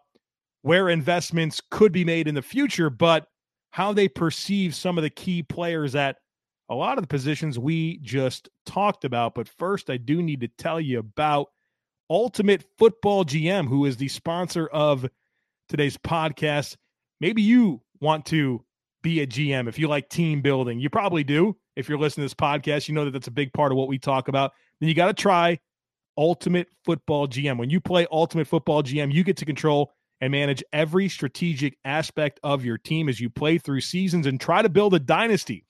where 0.61 0.89
investments 0.89 1.61
could 1.71 1.91
be 1.91 2.05
made 2.05 2.27
in 2.27 2.35
the 2.35 2.41
future, 2.41 2.89
but 2.89 3.27
how 3.71 3.93
they 3.93 4.07
perceive 4.07 4.75
some 4.75 4.97
of 4.97 5.03
the 5.03 5.09
key 5.09 5.43
players 5.43 5.95
at 5.95 6.17
a 6.69 6.75
lot 6.75 6.97
of 6.97 7.03
the 7.03 7.07
positions 7.07 7.57
we 7.57 7.97
just 7.97 8.49
talked 8.65 9.03
about. 9.03 9.35
But 9.35 9.47
first, 9.47 9.89
I 9.89 9.97
do 9.97 10.21
need 10.21 10.41
to 10.41 10.47
tell 10.47 10.79
you 10.79 10.99
about 10.99 11.47
Ultimate 12.09 12.63
Football 12.77 13.25
GM, 13.25 13.67
who 13.67 13.85
is 13.85 13.97
the 13.97 14.07
sponsor 14.07 14.67
of 14.67 15.09
today's 15.67 15.97
podcast. 15.97 16.75
Maybe 17.19 17.41
you 17.41 17.81
want 17.99 18.25
to 18.27 18.63
be 19.01 19.21
a 19.21 19.27
GM 19.27 19.67
if 19.67 19.79
you 19.79 19.87
like 19.87 20.09
team 20.09 20.41
building. 20.41 20.79
You 20.79 20.89
probably 20.89 21.23
do 21.23 21.55
if 21.75 21.87
you're 21.87 21.97
listening 21.97 22.27
to 22.27 22.35
this 22.35 22.39
podcast, 22.39 22.87
you 22.87 22.93
know 22.93 23.05
that 23.05 23.11
that's 23.11 23.27
a 23.27 23.31
big 23.31 23.53
part 23.53 23.71
of 23.71 23.77
what 23.77 23.87
we 23.87 23.97
talk 23.97 24.27
about. 24.27 24.51
Then 24.79 24.89
you 24.89 24.95
got 24.95 25.07
to 25.07 25.13
try 25.13 25.59
Ultimate 26.17 26.67
Football 26.83 27.27
GM. 27.27 27.57
When 27.57 27.69
you 27.69 27.79
play 27.79 28.05
Ultimate 28.11 28.47
Football 28.47 28.83
GM, 28.83 29.13
you 29.13 29.23
get 29.23 29.37
to 29.37 29.45
control 29.45 29.93
and 30.21 30.31
manage 30.31 30.63
every 30.73 31.07
strategic 31.07 31.77
aspect 31.85 32.39
of 32.43 32.65
your 32.65 32.77
team 32.77 33.07
as 33.07 33.21
you 33.21 33.29
play 33.29 33.57
through 33.57 33.79
seasons 33.81 34.25
and 34.25 34.39
try 34.39 34.61
to 34.61 34.67
build 34.67 34.93
a 34.93 34.99
dynasty. 34.99 35.63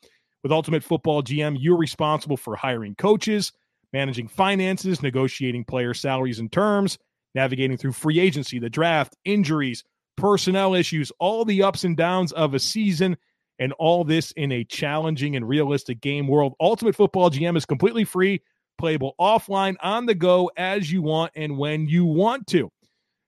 With 0.43 0.51
Ultimate 0.53 0.83
Football 0.83 1.23
GM, 1.23 1.57
you're 1.59 1.77
responsible 1.77 2.37
for 2.37 2.55
hiring 2.55 2.95
coaches, 2.95 3.51
managing 3.91 4.29
finances, 4.29 5.03
negotiating 5.03 5.65
player 5.65 5.93
salaries 5.93 6.39
and 6.39 6.51
terms, 6.51 6.97
navigating 7.35 7.75
through 7.77 7.91
free 7.91 8.19
agency, 8.19 8.57
the 8.57 8.69
draft, 8.69 9.17
injuries, 9.25 9.83
personnel 10.15 10.73
issues, 10.75 11.11
all 11.19 11.43
the 11.43 11.61
ups 11.61 11.83
and 11.83 11.97
downs 11.97 12.31
of 12.31 12.53
a 12.53 12.59
season, 12.59 13.17
and 13.59 13.73
all 13.73 14.05
this 14.05 14.31
in 14.31 14.53
a 14.53 14.63
challenging 14.63 15.35
and 15.35 15.47
realistic 15.47 15.99
game 15.99 16.27
world. 16.27 16.53
Ultimate 16.61 16.95
Football 16.95 17.29
GM 17.29 17.57
is 17.57 17.65
completely 17.65 18.05
free, 18.05 18.41
playable 18.77 19.15
offline, 19.19 19.75
on 19.81 20.05
the 20.05 20.15
go, 20.15 20.49
as 20.55 20.89
you 20.89 21.01
want, 21.01 21.33
and 21.35 21.57
when 21.57 21.87
you 21.87 22.05
want 22.05 22.47
to. 22.47 22.71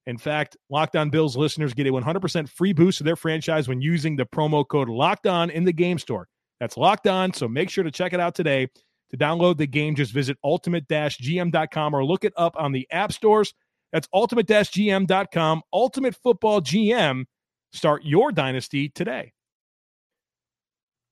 In 0.08 0.18
fact, 0.18 0.56
Locked 0.70 0.96
On 0.96 1.10
Bills 1.10 1.36
listeners 1.36 1.74
get 1.74 1.88
a 1.88 1.92
100% 1.92 2.50
free 2.50 2.74
boost 2.74 3.00
to 3.00 3.04
their 3.04 3.18
franchise 3.18 3.68
when 3.68 3.82
using 3.82 4.16
the 4.16 4.26
promo 4.26 4.66
code 4.66 4.88
Locked 4.90 5.28
On 5.28 5.50
in 5.50 5.66
the 5.66 5.74
game 5.74 6.00
store. 6.00 6.28
That's 6.62 6.78
Locked 6.78 7.08
On, 7.08 7.34
so 7.34 7.48
make 7.48 7.72
sure 7.72 7.84
to 7.84 7.90
check 7.90 8.14
it 8.14 8.20
out 8.20 8.36
today. 8.36 8.68
To 9.10 9.18
download 9.18 9.58
the 9.58 9.66
game, 9.66 9.96
just 9.96 10.14
visit 10.14 10.38
ultimate-gm.com 10.44 11.94
or 11.96 12.06
look 12.06 12.24
it 12.24 12.34
up 12.38 12.56
on 12.56 12.72
the 12.72 12.88
app 12.92 13.12
stores. 13.12 13.56
That's 13.92 14.08
ultimate-gm.com. 14.14 15.64
Ultimate 15.74 16.16
Football 16.16 16.62
GM. 16.62 17.26
Start 17.74 18.06
your 18.06 18.32
dynasty 18.32 18.90
today. 18.90 19.34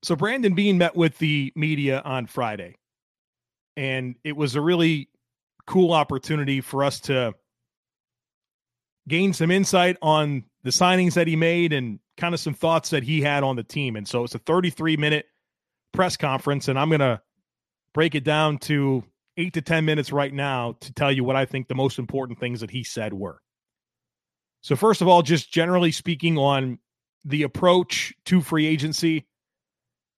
So 0.04 0.16
Brandon 0.16 0.54
Beane 0.54 0.78
met 0.78 0.96
with 0.96 1.18
the 1.18 1.52
media 1.56 2.04
on 2.06 2.28
Friday, 2.28 2.76
and 3.76 4.18
it 4.24 4.38
was 4.38 4.56
a 4.56 4.62
really 4.62 5.10
cool 5.66 5.94
opportunity 5.94 6.62
for 6.62 6.84
us 6.84 7.00
to 7.02 7.34
gain 9.08 9.34
some 9.34 9.50
insight 9.50 9.98
on 10.04 10.44
the 10.62 10.70
signings 10.70 11.16
that 11.16 11.26
he 11.26 11.36
made 11.36 11.74
and 11.74 12.00
kind 12.18 12.36
of 12.36 12.40
some 12.40 12.54
thoughts 12.54 12.92
that 12.92 13.02
he 13.02 13.20
had 13.20 13.44
on 13.44 13.56
the 13.56 13.64
team. 13.64 13.96
And 13.96 14.08
so 14.08 14.24
it's 14.24 14.36
a 14.36 14.40
33 14.40 14.96
minute 14.96 15.26
press 15.94 16.18
conference, 16.18 16.68
and 16.68 16.78
I'm 16.78 16.90
going 16.90 17.00
to 17.00 17.22
break 17.94 18.16
it 18.16 18.24
down 18.24 18.58
to 18.60 19.04
eight 19.38 19.54
to 19.54 19.62
10 19.62 19.86
minutes 19.86 20.12
right 20.12 20.34
now 20.34 20.76
to 20.82 20.94
tell 20.94 21.12
you 21.12 21.24
what 21.24 21.36
I 21.36 21.46
think 21.46 21.68
the 21.68 21.76
most 21.76 22.00
important 22.00 22.40
things 22.40 22.62
that 22.62 22.72
he 22.72 22.84
said 22.84 23.14
were. 23.14 23.42
So, 24.62 24.76
first 24.76 25.02
of 25.02 25.08
all, 25.08 25.22
just 25.22 25.52
generally 25.52 25.92
speaking 25.92 26.38
on 26.38 26.80
the 27.24 27.44
approach 27.44 28.14
to 28.26 28.42
free 28.42 28.66
agency, 28.66 29.26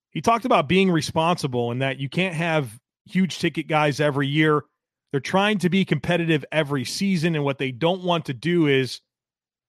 he 0.10 0.22
talked 0.22 0.46
about 0.46 0.68
being 0.68 0.92
responsible 0.92 1.72
and 1.72 1.82
that 1.82 2.00
you 2.00 2.10
can't 2.10 2.36
have 2.36 2.80
huge 3.06 3.40
ticket 3.40 3.68
guys 3.68 4.00
every 4.00 4.28
year. 4.28 4.63
They're 5.12 5.20
trying 5.20 5.60
to 5.60 5.70
be 5.70 5.86
competitive 5.86 6.46
every 6.51 6.86
season. 6.86 7.36
And 7.36 7.44
what 7.44 7.58
they 7.58 7.72
don't 7.72 8.04
want 8.04 8.25
to 8.25 8.34
do 8.34 8.68
is 8.68 9.01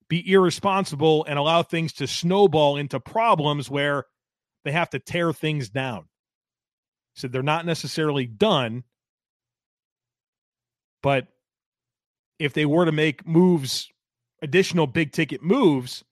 be 0.08 0.30
irresponsible 0.30 1.24
and 1.28 1.38
allow 1.38 1.62
things 1.62 1.92
to 1.94 2.06
snowball 2.06 2.76
into 2.76 3.00
problems 3.00 3.70
where 3.70 4.06
they 4.64 4.72
have 4.72 4.90
to 4.90 4.98
tear 4.98 5.32
things 5.32 5.68
down. 5.68 6.04
So 7.14 7.28
they're 7.28 7.42
not 7.42 7.66
necessarily 7.66 8.26
done, 8.26 8.84
but 11.02 11.28
if 12.38 12.54
they 12.54 12.64
were 12.64 12.84
to 12.84 12.92
make 12.92 13.26
moves, 13.26 13.88
additional 14.40 14.86
big 14.86 15.12
ticket 15.12 15.42
moves, 15.42 16.04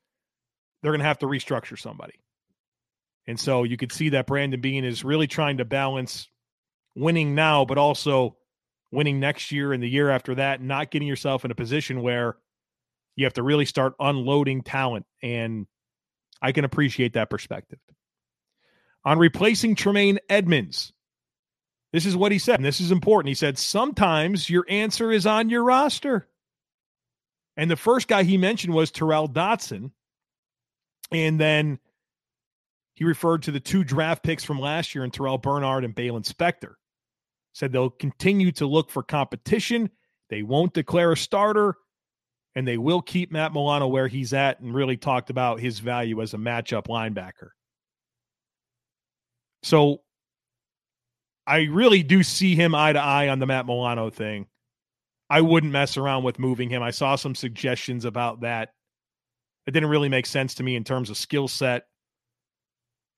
they're 0.83 0.93
going 0.93 1.01
to 1.01 1.07
have 1.07 1.19
to 1.21 1.27
restructure 1.27 1.79
somebody. 1.79 2.15
And 3.27 3.39
so 3.39 3.65
you 3.65 3.77
could 3.77 3.93
see 3.93 4.11
that 4.11 4.27
Brandon 4.27 4.61
Beane 4.61 4.85
is 4.85 5.05
really 5.05 5.27
trying 5.27 5.59
to 5.59 5.65
balance 5.65 6.29
winning 6.95 7.35
now, 7.35 7.65
but 7.65 7.79
also 7.79 8.37
winning 8.91 9.21
next 9.21 9.53
year 9.53 9.73
and 9.73 9.83
the 9.83 9.89
year 9.89 10.11
after 10.11 10.35
that, 10.35 10.61
not 10.61 10.91
getting 10.91 11.09
yourself 11.09 11.45
in 11.45 11.51
a 11.51 11.55
position 11.55 12.03
where 12.03 12.37
you 13.17 13.25
have 13.25 13.35
to 13.35 13.43
really 13.43 13.65
start 13.65 13.95
unloading 14.01 14.63
talent. 14.63 15.07
And 15.23 15.67
I 16.43 16.53
can 16.53 16.65
appreciate 16.65 17.15
that 17.15 17.31
perspective. 17.31 17.79
On 19.05 19.19
replacing 19.19 19.75
Tremaine 19.75 20.19
Edmunds. 20.29 20.93
this 21.93 22.05
is 22.05 22.17
what 22.17 22.33
he 22.33 22.39
said, 22.39 22.57
and 22.57 22.65
this 22.65 22.81
is 22.81 22.93
important. 22.93 23.29
He 23.29 23.35
said, 23.35 23.59
Sometimes 23.59 24.51
your 24.51 24.67
answer 24.69 25.11
is 25.11 25.27
on 25.27 25.49
your 25.49 25.65
roster. 25.65 26.29
And 27.57 27.71
the 27.71 27.77
first 27.77 28.09
guy 28.09 28.23
he 28.23 28.39
mentioned 28.39 28.75
was 28.75 28.91
Tyrel 28.91 29.33
Dodson. 29.33 29.93
And 31.13 31.41
then 31.41 31.79
he 32.95 33.05
referred 33.05 33.43
to 33.45 33.51
the 33.51 33.61
two 33.61 33.85
draft 33.85 34.23
picks 34.23 34.45
from 34.45 34.61
last 34.61 34.95
year 34.95 35.05
in 35.05 35.11
Terrel 35.11 35.41
Bernard 35.41 35.85
and 35.85 35.95
Baylon 35.95 36.27
Spector. 36.27 36.75
Said 37.53 37.73
they'll 37.73 37.91
continue 37.91 38.53
to 38.53 38.67
look 38.67 38.91
for 38.91 39.03
competition. 39.03 39.91
They 40.29 40.43
won't 40.43 40.75
declare 40.75 41.13
a 41.13 41.17
starter, 41.17 41.77
and 42.55 42.67
they 42.67 42.79
will 42.79 43.03
keep 43.03 43.33
Matt 43.33 43.53
Milano 43.53 43.89
where 43.89 44.07
he's 44.07 44.33
at 44.33 44.61
and 44.61 44.73
really 44.73 44.97
talked 44.97 45.31
about 45.31 45.61
his 45.61 45.81
value 45.81 46.23
as 46.23 46.35
a 46.35 46.39
matchup 46.39 46.87
linebacker. 46.87 47.51
So 49.63 50.03
I 51.47 51.65
really 51.65 52.03
do 52.03 52.23
see 52.23 52.55
him 52.55 52.75
eye 52.75 52.93
to 52.93 53.01
eye 53.01 53.29
on 53.29 53.39
the 53.39 53.47
Matt 53.47 53.67
Milano 53.67 54.11
thing. 54.11 54.47
I 55.29 55.41
wouldn't 55.41 55.73
mess 55.73 55.97
around 55.97 56.25
with 56.25 56.39
moving 56.39 56.71
him. 56.71 56.83
I 56.83 56.91
saw 56.91 57.17
some 57.17 57.35
suggestions 57.35 58.05
about 58.05 58.41
that. 58.41 58.75
It 59.67 59.73
didn't 59.73 59.91
really 59.91 60.09
make 60.09 60.27
sense 60.27 60.55
to 60.55 60.63
me 60.63 60.75
in 60.75 60.85
terms 60.85 61.11
of 61.11 61.17
skill 61.17 61.47
set, 61.47 61.85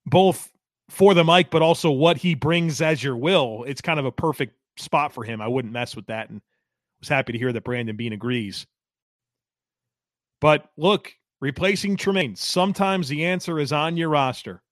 both 0.05 0.51
for 0.91 1.15
the 1.15 1.25
Mike, 1.25 1.51
but 1.51 1.63
also 1.63 1.91
what 1.91 2.19
he 2.19 2.35
brings 2.35 2.83
as 2.83 3.03
your 3.03 3.17
will. 3.17 3.65
It's 3.67 3.81
kind 3.81 3.99
of 3.99 4.05
a 4.05 4.13
perfect 4.13 4.55
spot 4.77 5.13
for 5.13 5.25
him. 5.25 5.41
I 5.41 5.49
wouldn't 5.49 5.73
mess 5.73 5.97
with 5.97 6.07
that 6.07 6.29
and 6.29 6.43
was 7.01 7.09
happy 7.09 7.33
to 7.33 7.39
hear 7.39 7.53
that 7.53 7.65
Brandon 7.65 7.97
Beane 7.97 8.13
agrees. 8.13 8.67
But 10.41 10.71
look, 10.77 11.13
replacing 11.41 11.97
Tremaine, 11.97 12.37
sometimes 12.37 13.09
the 13.09 13.25
answer 13.25 13.59
is 13.59 13.73
on 13.73 13.97
your 13.97 14.09
roster 14.09 14.63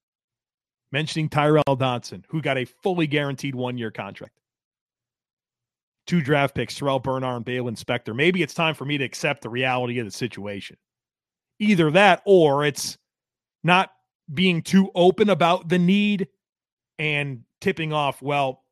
mentioning 0.92 1.28
Tyrel 1.28 1.78
Dodson, 1.78 2.24
who 2.28 2.42
got 2.42 2.58
a 2.58 2.64
fully 2.64 3.06
guaranteed 3.06 3.54
one 3.54 3.78
year 3.78 3.90
contract. 3.90 4.34
Two 6.06 6.20
draft 6.20 6.54
picks, 6.54 6.78
Terrel 6.78 7.02
Bernard 7.02 7.36
and 7.36 7.46
Baylon 7.46 7.78
Spector. 7.78 8.14
Maybe 8.14 8.42
it's 8.42 8.54
time 8.54 8.74
for 8.74 8.84
me 8.84 8.98
to 8.98 9.04
accept 9.04 9.42
the 9.42 9.48
reality 9.48 9.98
of 9.98 10.06
the 10.06 10.10
situation. 10.10 10.76
Either 11.58 11.90
that 11.92 12.22
or 12.24 12.64
it's 12.64 12.98
not 13.62 13.90
being 14.32 14.62
too 14.62 14.90
open 14.94 15.28
about 15.30 15.68
the 15.68 15.78
need 15.78 16.28
and 16.98 17.42
tipping 17.60 17.92
off, 17.92 18.22
well, 18.22 18.64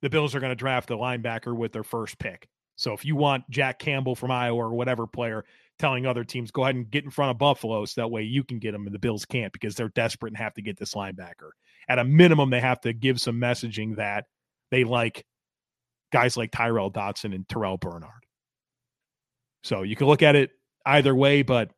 the 0.00 0.08
Bills 0.08 0.34
are 0.34 0.40
going 0.40 0.50
to 0.50 0.56
draft 0.56 0.90
a 0.90 0.96
linebacker 0.96 1.54
with 1.54 1.72
their 1.72 1.82
first 1.82 2.18
pick. 2.18 2.48
So 2.76 2.92
if 2.92 3.04
you 3.04 3.16
want 3.16 3.50
Jack 3.50 3.80
Campbell 3.80 4.14
from 4.14 4.30
Iowa 4.30 4.66
or 4.66 4.74
whatever 4.74 5.06
player, 5.06 5.44
telling 5.78 6.06
other 6.06 6.24
teams 6.24 6.50
go 6.50 6.64
ahead 6.64 6.74
and 6.74 6.90
get 6.90 7.04
in 7.04 7.10
front 7.10 7.30
of 7.30 7.38
Buffalo 7.38 7.84
so 7.84 8.00
that 8.00 8.08
way 8.08 8.22
you 8.22 8.44
can 8.44 8.58
get 8.58 8.72
them 8.72 8.86
and 8.86 8.94
the 8.94 8.98
Bills 8.98 9.24
can't 9.24 9.52
because 9.52 9.74
they're 9.74 9.88
desperate 9.90 10.30
and 10.30 10.38
have 10.38 10.54
to 10.54 10.62
get 10.62 10.78
this 10.78 10.94
linebacker. 10.94 11.50
At 11.88 11.98
a 11.98 12.04
minimum, 12.04 12.50
they 12.50 12.60
have 12.60 12.80
to 12.82 12.92
give 12.92 13.20
some 13.20 13.40
messaging 13.40 13.96
that 13.96 14.26
they 14.70 14.84
like 14.84 15.24
guys 16.12 16.36
like 16.36 16.50
Tyrel 16.50 16.90
Dodson 16.90 17.32
and 17.32 17.46
Terrel 17.46 17.78
Bernard. 17.78 18.10
So 19.62 19.82
you 19.82 19.96
can 19.96 20.06
look 20.06 20.22
at 20.22 20.36
it 20.36 20.50
either 20.84 21.14
way, 21.14 21.42
but 21.42 21.70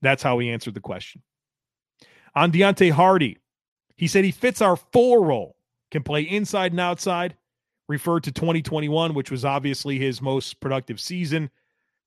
that's 0.00 0.22
how 0.22 0.38
he 0.38 0.50
answered 0.50 0.74
the 0.74 0.80
question. 0.80 1.22
On 2.34 2.50
Deonte 2.50 2.90
Harty, 2.90 3.38
he 3.96 4.08
said 4.08 4.24
he 4.24 4.30
fits 4.30 4.60
our 4.60 4.76
full 4.76 5.24
role, 5.24 5.56
can 5.90 6.02
play 6.02 6.22
inside 6.22 6.72
and 6.72 6.80
outside, 6.80 7.36
referred 7.88 8.24
to 8.24 8.32
2021, 8.32 9.14
which 9.14 9.30
was 9.30 9.44
obviously 9.44 9.98
his 9.98 10.22
most 10.22 10.60
productive 10.60 10.98
season 10.98 11.50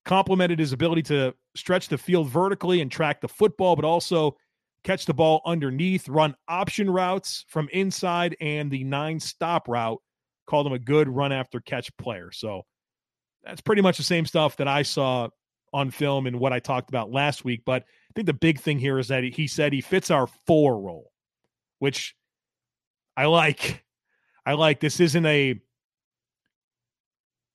complemented 0.05 0.59
his 0.59 0.71
ability 0.71 1.01
to 1.01 1.33
stretch 1.55 1.89
the 1.89 1.97
field 1.97 2.29
vertically 2.29 2.81
and 2.81 2.91
track 2.91 3.21
the 3.21 3.27
football, 3.27 3.75
but 3.75 3.85
also 3.85 4.35
catch 4.83 5.05
the 5.05 5.13
ball 5.13 5.41
underneath, 5.45 6.07
run 6.07 6.35
option 6.47 6.89
routes 6.89 7.43
from 7.47 7.67
inside, 7.74 8.38
and 8.39 8.71
the 8.71 8.83
nine 8.83 9.19
stop 9.19 9.67
route. 9.67 10.01
Called 10.47 10.67
him 10.67 10.74
a 10.74 10.79
good 10.79 11.09
run 11.09 11.31
after 11.31 11.59
catch 11.59 11.89
player. 11.97 12.31
So 12.31 12.62
that's 13.43 13.62
pretty 13.62 13.81
much 13.81 13.97
the 13.97 14.03
same 14.03 14.27
stuff 14.27 14.57
that 14.57 14.67
I 14.67 14.83
saw 14.83 15.29
on 15.74 15.89
film 15.89 16.27
and 16.27 16.39
what 16.39 16.53
I 16.53 16.59
talked 16.59 16.89
about 16.89 17.12
last 17.12 17.43
week. 17.43 17.63
But 17.65 17.81
I 17.81 18.12
think 18.13 18.27
the 18.27 18.33
big 18.33 18.59
thing 18.59 18.77
here 18.77 19.00
is 19.00 19.07
that 19.07 19.24
he 19.24 19.47
said 19.47 19.74
he 19.74 19.81
fits 19.81 20.12
our 20.12 20.27
four 20.45 20.79
role, 20.79 21.12
which 21.79 22.15
I 23.17 23.25
like. 23.25 23.83
I 24.45 24.53
like 24.53 24.79
this 24.79 25.00
isn't 25.00 25.25
a 25.25 25.59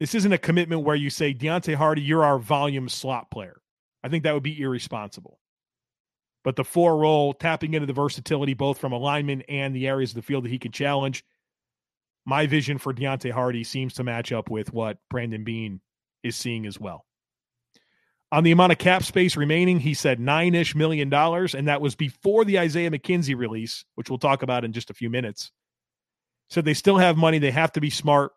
this 0.00 0.14
isn't 0.14 0.32
a 0.32 0.38
commitment 0.38 0.82
where 0.82 0.96
you 0.96 1.10
say, 1.10 1.34
Deonte 1.34 1.74
Harty, 1.74 2.00
you're 2.00 2.24
our 2.24 2.38
volume 2.38 2.88
slot 2.88 3.30
player. 3.30 3.60
I 4.02 4.08
think 4.08 4.24
that 4.24 4.32
would 4.32 4.42
be 4.42 4.60
irresponsible. 4.60 5.38
But 6.42 6.56
the 6.56 6.64
four 6.64 6.96
role, 6.96 7.34
tapping 7.34 7.74
into 7.74 7.86
the 7.86 7.92
versatility 7.92 8.54
both 8.54 8.78
from 8.78 8.92
alignment 8.92 9.44
and 9.46 9.76
the 9.76 9.86
areas 9.86 10.12
of 10.12 10.16
the 10.16 10.22
field 10.22 10.44
that 10.44 10.50
he 10.50 10.58
can 10.58 10.72
challenge, 10.72 11.22
my 12.24 12.46
vision 12.46 12.78
for 12.78 12.94
Deonte 12.94 13.30
Harty 13.30 13.62
seems 13.62 13.94
to 13.94 14.04
match 14.04 14.32
up 14.32 14.50
with 14.50 14.72
what 14.72 14.98
Brandon 15.10 15.44
Beane 15.44 15.82
is 16.22 16.34
seeing 16.34 16.66
as 16.66 16.80
well. 16.80 17.04
On 18.32 18.44
the 18.44 18.52
amount 18.52 18.72
of 18.72 18.78
cap 18.78 19.02
space 19.02 19.36
remaining, 19.36 19.80
he 19.80 19.92
said 19.92 20.20
nine 20.20 20.54
ish 20.54 20.74
million 20.74 21.10
dollars, 21.10 21.54
and 21.54 21.66
that 21.68 21.80
was 21.80 21.94
before 21.94 22.44
the 22.44 22.58
Isaiah 22.58 22.90
McKenzie 22.90 23.36
release, 23.36 23.84
which 23.96 24.08
we'll 24.08 24.18
talk 24.18 24.42
about 24.42 24.64
in 24.64 24.72
just 24.72 24.88
a 24.88 24.94
few 24.94 25.10
minutes. 25.10 25.50
Said 26.48 26.64
they 26.64 26.74
still 26.74 26.98
have 26.98 27.16
money. 27.16 27.38
They 27.38 27.50
have 27.50 27.72
to 27.72 27.80
be 27.80 27.90
smart. 27.90 28.32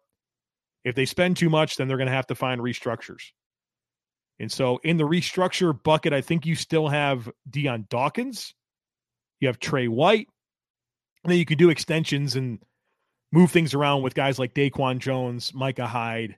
If 0.83 0.95
they 0.95 1.05
spend 1.05 1.37
too 1.37 1.49
much, 1.49 1.77
then 1.77 1.87
they're 1.87 1.97
going 1.97 2.07
to 2.07 2.13
have 2.13 2.27
to 2.27 2.35
find 2.35 2.59
restructures. 2.61 3.31
And 4.39 4.51
so 4.51 4.79
in 4.83 4.97
the 4.97 5.07
restructure 5.07 5.81
bucket, 5.81 6.11
I 6.11 6.21
think 6.21 6.45
you 6.45 6.55
still 6.55 6.87
have 6.87 7.29
Dion 7.49 7.85
Dawkins, 7.89 8.53
you 9.39 9.47
have 9.47 9.59
Trey 9.59 9.87
White, 9.87 10.27
and 11.23 11.31
then 11.31 11.39
you 11.39 11.45
can 11.45 11.57
do 11.57 11.69
extensions 11.69 12.35
and 12.35 12.59
move 13.31 13.51
things 13.51 13.73
around 13.73 14.01
with 14.01 14.15
guys 14.15 14.39
like 14.39 14.53
DaQuan 14.53 14.99
Jones, 14.99 15.53
Micah 15.53 15.87
Hyde, 15.87 16.37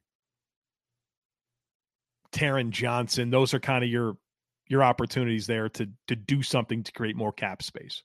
Taron 2.31 2.69
Johnson. 2.69 3.29
Those 3.29 3.53
are 3.53 3.59
kind 3.59 3.83
of 3.83 3.89
your 3.89 4.17
your 4.67 4.83
opportunities 4.83 5.47
there 5.47 5.69
to 5.69 5.89
to 6.07 6.15
do 6.15 6.43
something 6.43 6.83
to 6.83 6.91
create 6.91 7.15
more 7.15 7.31
cap 7.31 7.63
space. 7.63 8.03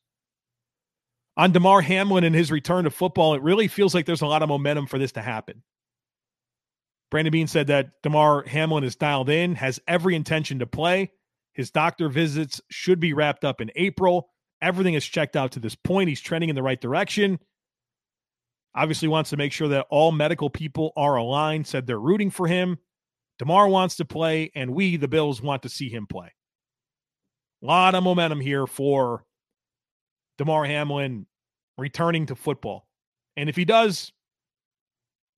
On 1.36 1.52
Damar 1.52 1.80
Hamlin 1.80 2.24
and 2.24 2.34
his 2.34 2.50
return 2.50 2.84
to 2.84 2.90
football, 2.90 3.34
it 3.34 3.42
really 3.42 3.68
feels 3.68 3.94
like 3.94 4.06
there's 4.06 4.22
a 4.22 4.26
lot 4.26 4.42
of 4.42 4.48
momentum 4.48 4.86
for 4.86 4.98
this 4.98 5.12
to 5.12 5.22
happen. 5.22 5.62
Brandon 7.10 7.32
Beane 7.32 7.46
said 7.48 7.66
that 7.68 8.02
Damar 8.02 8.44
Hamlin 8.46 8.84
is 8.84 8.96
dialed 8.96 9.28
in, 9.28 9.56
has 9.56 9.80
every 9.88 10.14
intention 10.14 10.60
to 10.60 10.66
play. 10.66 11.10
His 11.54 11.70
doctor 11.70 12.08
visits 12.08 12.60
should 12.70 13.00
be 13.00 13.12
wrapped 13.12 13.44
up 13.44 13.60
in 13.60 13.70
April. 13.74 14.30
Everything 14.62 14.94
is 14.94 15.04
checked 15.04 15.36
out 15.36 15.52
to 15.52 15.60
this 15.60 15.74
point. 15.74 16.08
He's 16.08 16.20
trending 16.20 16.50
in 16.50 16.56
the 16.56 16.62
right 16.62 16.80
direction. 16.80 17.40
Obviously, 18.74 19.08
wants 19.08 19.30
to 19.30 19.36
make 19.36 19.52
sure 19.52 19.68
that 19.68 19.86
all 19.90 20.12
medical 20.12 20.48
people 20.48 20.92
are 20.96 21.16
aligned, 21.16 21.66
said 21.66 21.86
they're 21.86 21.98
rooting 21.98 22.30
for 22.30 22.46
him. 22.46 22.78
Damar 23.38 23.66
wants 23.68 23.96
to 23.96 24.04
play, 24.04 24.52
and 24.54 24.74
we, 24.74 24.96
the 24.96 25.08
Bills, 25.08 25.42
want 25.42 25.62
to 25.62 25.68
see 25.68 25.88
him 25.88 26.06
play. 26.06 26.32
A 27.62 27.66
lot 27.66 27.94
of 27.96 28.04
momentum 28.04 28.40
here 28.40 28.66
for 28.66 29.24
Damar 30.38 30.66
Hamlin 30.66 31.26
returning 31.76 32.26
to 32.26 32.36
football. 32.36 32.86
And 33.36 33.48
if 33.48 33.56
he 33.56 33.64
does, 33.64 34.12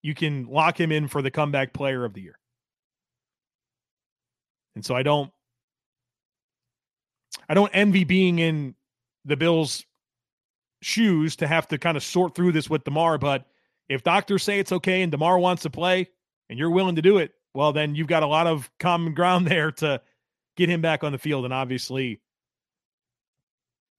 you 0.02 0.14
can 0.14 0.46
lock 0.46 0.78
him 0.78 0.92
in 0.92 1.08
for 1.08 1.22
the 1.22 1.30
comeback 1.30 1.72
player 1.72 2.04
of 2.04 2.12
the 2.12 2.20
year. 2.20 2.38
And 4.74 4.84
so 4.84 4.94
I 4.94 5.02
don't 5.02 5.30
I 7.48 7.54
don't 7.54 7.70
envy 7.74 8.04
being 8.04 8.38
in 8.38 8.74
the 9.24 9.36
Bills 9.36 9.84
shoes 10.80 11.36
to 11.36 11.46
have 11.46 11.68
to 11.68 11.78
kind 11.78 11.96
of 11.96 12.02
sort 12.02 12.34
through 12.34 12.52
this 12.52 12.68
with 12.68 12.84
Damar, 12.84 13.18
but 13.18 13.46
if 13.88 14.02
doctors 14.02 14.42
say 14.42 14.58
it's 14.58 14.72
okay 14.72 15.02
and 15.02 15.12
Damar 15.12 15.38
wants 15.38 15.62
to 15.62 15.70
play 15.70 16.08
and 16.48 16.58
you're 16.58 16.70
willing 16.70 16.96
to 16.96 17.02
do 17.02 17.18
it, 17.18 17.32
well 17.54 17.72
then 17.72 17.94
you've 17.94 18.08
got 18.08 18.22
a 18.22 18.26
lot 18.26 18.46
of 18.46 18.70
common 18.80 19.14
ground 19.14 19.46
there 19.46 19.70
to 19.72 20.00
get 20.56 20.68
him 20.68 20.80
back 20.80 21.04
on 21.04 21.12
the 21.12 21.18
field 21.18 21.44
and 21.44 21.54
obviously 21.54 22.20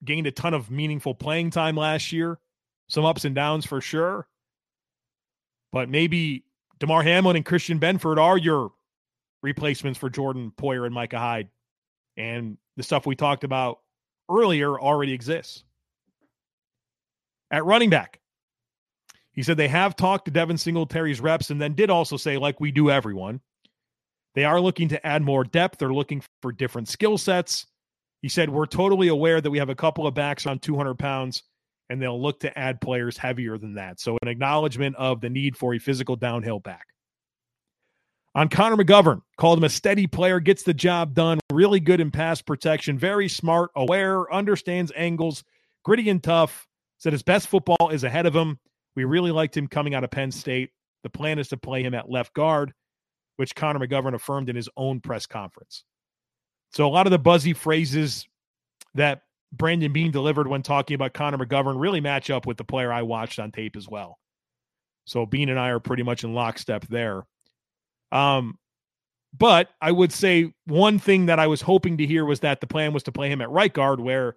gained 0.04 0.26
a 0.26 0.32
ton 0.32 0.54
of 0.54 0.70
meaningful 0.70 1.14
playing 1.14 1.50
time 1.50 1.76
last 1.76 2.12
year. 2.12 2.38
Some 2.88 3.04
ups 3.04 3.24
and 3.24 3.34
downs 3.34 3.64
for 3.64 3.80
sure. 3.80 4.28
But 5.74 5.88
maybe 5.88 6.44
Damar 6.78 7.02
Hamlin 7.02 7.34
and 7.34 7.44
Christian 7.44 7.80
Benford 7.80 8.16
are 8.16 8.38
your 8.38 8.70
replacements 9.42 9.98
for 9.98 10.08
Jordan 10.08 10.52
Poyer 10.56 10.86
and 10.86 10.94
Micah 10.94 11.18
Hyde. 11.18 11.48
And 12.16 12.58
the 12.76 12.84
stuff 12.84 13.06
we 13.06 13.16
talked 13.16 13.42
about 13.42 13.80
earlier 14.30 14.78
already 14.78 15.12
exists. 15.12 15.64
At 17.50 17.64
running 17.64 17.90
back, 17.90 18.20
he 19.32 19.42
said 19.42 19.56
they 19.56 19.66
have 19.66 19.96
talked 19.96 20.26
to 20.26 20.30
Devin 20.30 20.58
Singletary's 20.58 21.20
reps 21.20 21.50
and 21.50 21.60
then 21.60 21.74
did 21.74 21.90
also 21.90 22.16
say, 22.16 22.38
like 22.38 22.60
we 22.60 22.70
do 22.70 22.88
everyone, 22.88 23.40
they 24.36 24.44
are 24.44 24.60
looking 24.60 24.88
to 24.90 25.04
add 25.04 25.22
more 25.22 25.42
depth. 25.42 25.78
They're 25.78 25.92
looking 25.92 26.22
for 26.40 26.52
different 26.52 26.88
skill 26.88 27.18
sets. 27.18 27.66
He 28.22 28.28
said, 28.28 28.48
We're 28.48 28.66
totally 28.66 29.08
aware 29.08 29.40
that 29.40 29.50
we 29.50 29.58
have 29.58 29.70
a 29.70 29.74
couple 29.74 30.06
of 30.06 30.14
backs 30.14 30.46
on 30.46 30.60
200 30.60 30.94
pounds, 31.00 31.42
and 31.90 32.00
they'll 32.00 32.20
look 32.20 32.40
to 32.40 32.58
add 32.58 32.80
players 32.80 33.16
heavier 33.16 33.58
than 33.58 33.74
that. 33.74 34.00
So, 34.00 34.18
an 34.22 34.28
acknowledgement 34.28 34.96
of 34.96 35.20
the 35.20 35.30
need 35.30 35.56
for 35.56 35.74
a 35.74 35.78
physical 35.78 36.16
downhill 36.16 36.60
back. 36.60 36.86
On 38.36 38.48
Connor 38.48 38.76
McGovern, 38.76 39.20
called 39.36 39.58
him 39.58 39.64
a 39.64 39.68
steady 39.68 40.08
player, 40.08 40.40
gets 40.40 40.64
the 40.64 40.74
job 40.74 41.14
done, 41.14 41.38
really 41.52 41.78
good 41.78 42.00
in 42.00 42.10
pass 42.10 42.42
protection, 42.42 42.98
very 42.98 43.28
smart, 43.28 43.70
aware, 43.76 44.32
understands 44.32 44.90
angles, 44.96 45.44
gritty 45.84 46.10
and 46.10 46.22
tough. 46.22 46.66
Said 46.98 47.12
his 47.12 47.22
best 47.22 47.48
football 47.48 47.90
is 47.90 48.02
ahead 48.02 48.26
of 48.26 48.34
him. 48.34 48.58
We 48.96 49.04
really 49.04 49.30
liked 49.30 49.56
him 49.56 49.68
coming 49.68 49.94
out 49.94 50.04
of 50.04 50.10
Penn 50.10 50.32
State. 50.32 50.70
The 51.02 51.10
plan 51.10 51.38
is 51.38 51.48
to 51.48 51.56
play 51.56 51.82
him 51.82 51.94
at 51.94 52.10
left 52.10 52.32
guard, 52.34 52.72
which 53.36 53.54
Connor 53.54 53.86
McGovern 53.86 54.14
affirmed 54.14 54.48
in 54.48 54.56
his 54.56 54.68
own 54.76 55.00
press 55.00 55.26
conference. 55.26 55.84
So 56.72 56.86
a 56.86 56.90
lot 56.90 57.06
of 57.06 57.10
the 57.12 57.18
buzzy 57.18 57.52
phrases 57.52 58.26
that 58.94 59.22
Brandon 59.56 59.92
Beane 59.92 60.10
delivered 60.10 60.48
when 60.48 60.62
talking 60.62 60.94
about 60.94 61.14
Connor 61.14 61.38
McGovern 61.38 61.80
really 61.80 62.00
match 62.00 62.30
up 62.30 62.46
with 62.46 62.56
the 62.56 62.64
player 62.64 62.92
I 62.92 63.02
watched 63.02 63.38
on 63.38 63.52
tape 63.52 63.76
as 63.76 63.88
well. 63.88 64.18
So 65.04 65.26
Beane 65.26 65.48
and 65.48 65.58
I 65.58 65.68
are 65.68 65.80
pretty 65.80 66.02
much 66.02 66.24
in 66.24 66.34
lockstep 66.34 66.86
there. 66.88 67.24
Um, 68.10 68.58
but 69.36 69.68
I 69.80 69.92
would 69.92 70.12
say 70.12 70.52
one 70.66 70.98
thing 70.98 71.26
that 71.26 71.38
I 71.38 71.46
was 71.46 71.60
hoping 71.60 71.98
to 71.98 72.06
hear 72.06 72.24
was 72.24 72.40
that 72.40 72.60
the 72.60 72.66
plan 72.66 72.92
was 72.92 73.02
to 73.04 73.12
play 73.12 73.30
him 73.30 73.40
at 73.40 73.50
right 73.50 73.72
guard, 73.72 74.00
where 74.00 74.36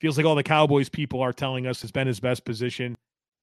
feels 0.00 0.16
like 0.16 0.26
all 0.26 0.34
the 0.34 0.42
Cowboys 0.42 0.88
people 0.88 1.20
are 1.20 1.32
telling 1.32 1.66
us 1.66 1.82
has 1.82 1.92
been 1.92 2.06
his 2.06 2.20
best 2.20 2.44
position. 2.44 2.96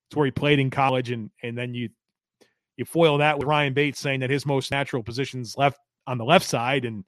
It's 0.10 0.16
where 0.16 0.26
he 0.26 0.32
played 0.32 0.60
in 0.60 0.70
college, 0.70 1.12
and 1.12 1.30
and 1.44 1.58
then 1.58 1.74
you 1.74 1.90
you 2.78 2.86
foil 2.86 3.20
that 3.20 3.38
with 3.38 3.48
Ryan 3.48 3.74
Bates 3.74 4.00
saying 4.00 4.22
that 4.22 4.30
his 4.30 4.46
most 4.46 4.72
natural 4.72 5.04
position's 5.04 5.56
left 5.58 5.80
on 6.08 6.18
the 6.18 6.26
left 6.26 6.46
side, 6.46 6.86
and 6.86 7.04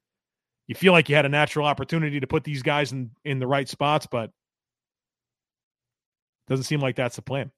you 0.69 0.75
feel 0.75 0.93
like 0.93 1.09
you 1.09 1.15
had 1.15 1.25
a 1.25 1.29
natural 1.29 1.65
opportunity 1.65 2.19
to 2.19 2.27
put 2.27 2.43
these 2.43 2.61
guys 2.61 2.91
in 2.91 3.09
in 3.25 3.39
the 3.39 3.47
right 3.47 3.67
spots, 3.67 4.05
but 4.05 4.31
doesn't 6.47 6.65
seem 6.65 6.79
like 6.79 6.95
that's 6.95 7.15
the 7.15 7.23
plan. 7.23 7.51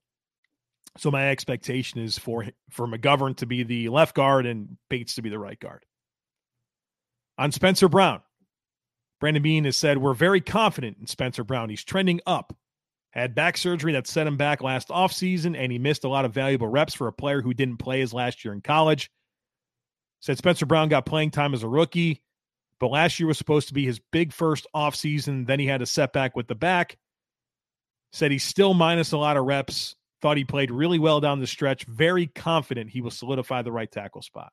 So 0.97 1.11
my 1.11 1.29
expectation 1.29 1.99
is 1.99 2.17
for 2.17 2.47
for 2.69 2.87
McGovern 2.87 3.35
to 3.37 3.45
be 3.45 3.63
the 3.63 3.89
left 3.89 4.15
guard 4.15 4.45
and 4.45 4.77
Bates 4.89 5.15
to 5.15 5.21
be 5.21 5.29
the 5.29 5.37
right 5.37 5.59
guard. 5.59 5.85
On 7.37 7.51
Spencer 7.51 7.89
Brown, 7.89 8.21
Brandon 9.19 9.43
Beane 9.43 9.65
has 9.65 9.75
said 9.75 9.97
we're 9.97 10.13
very 10.13 10.39
confident 10.39 10.97
in 11.01 11.05
Spencer 11.05 11.43
Brown. 11.43 11.69
He's 11.69 11.83
trending 11.83 12.21
up. 12.25 12.55
Had 13.09 13.35
back 13.35 13.57
surgery 13.57 13.91
that 13.91 14.07
set 14.07 14.25
him 14.25 14.37
back 14.37 14.63
last 14.63 14.87
offseason, 14.87 15.57
and 15.57 15.69
he 15.69 15.79
missed 15.79 16.05
a 16.05 16.09
lot 16.09 16.23
of 16.23 16.33
valuable 16.33 16.69
reps 16.69 16.93
for 16.93 17.07
a 17.07 17.13
player 17.13 17.41
who 17.41 17.53
didn't 17.53 17.75
play 17.75 17.99
his 17.99 18.13
last 18.13 18.45
year 18.45 18.53
in 18.53 18.61
college. 18.61 19.11
Said 20.21 20.37
Spencer 20.37 20.65
Brown 20.65 20.87
got 20.87 21.05
playing 21.05 21.31
time 21.31 21.53
as 21.53 21.63
a 21.63 21.67
rookie. 21.67 22.21
But 22.81 22.89
last 22.89 23.19
year 23.19 23.27
was 23.27 23.37
supposed 23.37 23.67
to 23.67 23.75
be 23.75 23.85
his 23.85 24.01
big 24.11 24.33
first 24.33 24.65
offseason. 24.75 25.45
Then 25.45 25.59
he 25.59 25.67
had 25.67 25.83
a 25.83 25.85
setback 25.85 26.35
with 26.35 26.47
the 26.47 26.55
back. 26.55 26.97
Said 28.11 28.31
he's 28.31 28.43
still 28.43 28.73
minus 28.73 29.11
a 29.11 29.19
lot 29.19 29.37
of 29.37 29.45
reps. 29.45 29.95
Thought 30.23 30.37
he 30.37 30.45
played 30.45 30.71
really 30.71 30.97
well 30.97 31.19
down 31.19 31.39
the 31.39 31.47
stretch. 31.47 31.85
Very 31.85 32.25
confident 32.25 32.89
he 32.89 33.01
will 33.01 33.11
solidify 33.11 33.61
the 33.61 33.71
right 33.71 33.89
tackle 33.89 34.23
spot. 34.23 34.51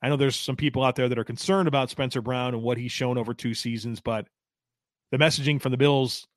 I 0.00 0.08
know 0.08 0.16
there's 0.16 0.36
some 0.36 0.54
people 0.54 0.84
out 0.84 0.94
there 0.94 1.08
that 1.08 1.18
are 1.18 1.24
concerned 1.24 1.66
about 1.66 1.90
Spencer 1.90 2.22
Brown 2.22 2.54
and 2.54 2.62
what 2.62 2.78
he's 2.78 2.92
shown 2.92 3.18
over 3.18 3.34
two 3.34 3.54
seasons, 3.54 4.00
but 4.00 4.26
the 5.10 5.18
messaging 5.18 5.60
from 5.60 5.72
the 5.72 5.78
Bills 5.78 6.28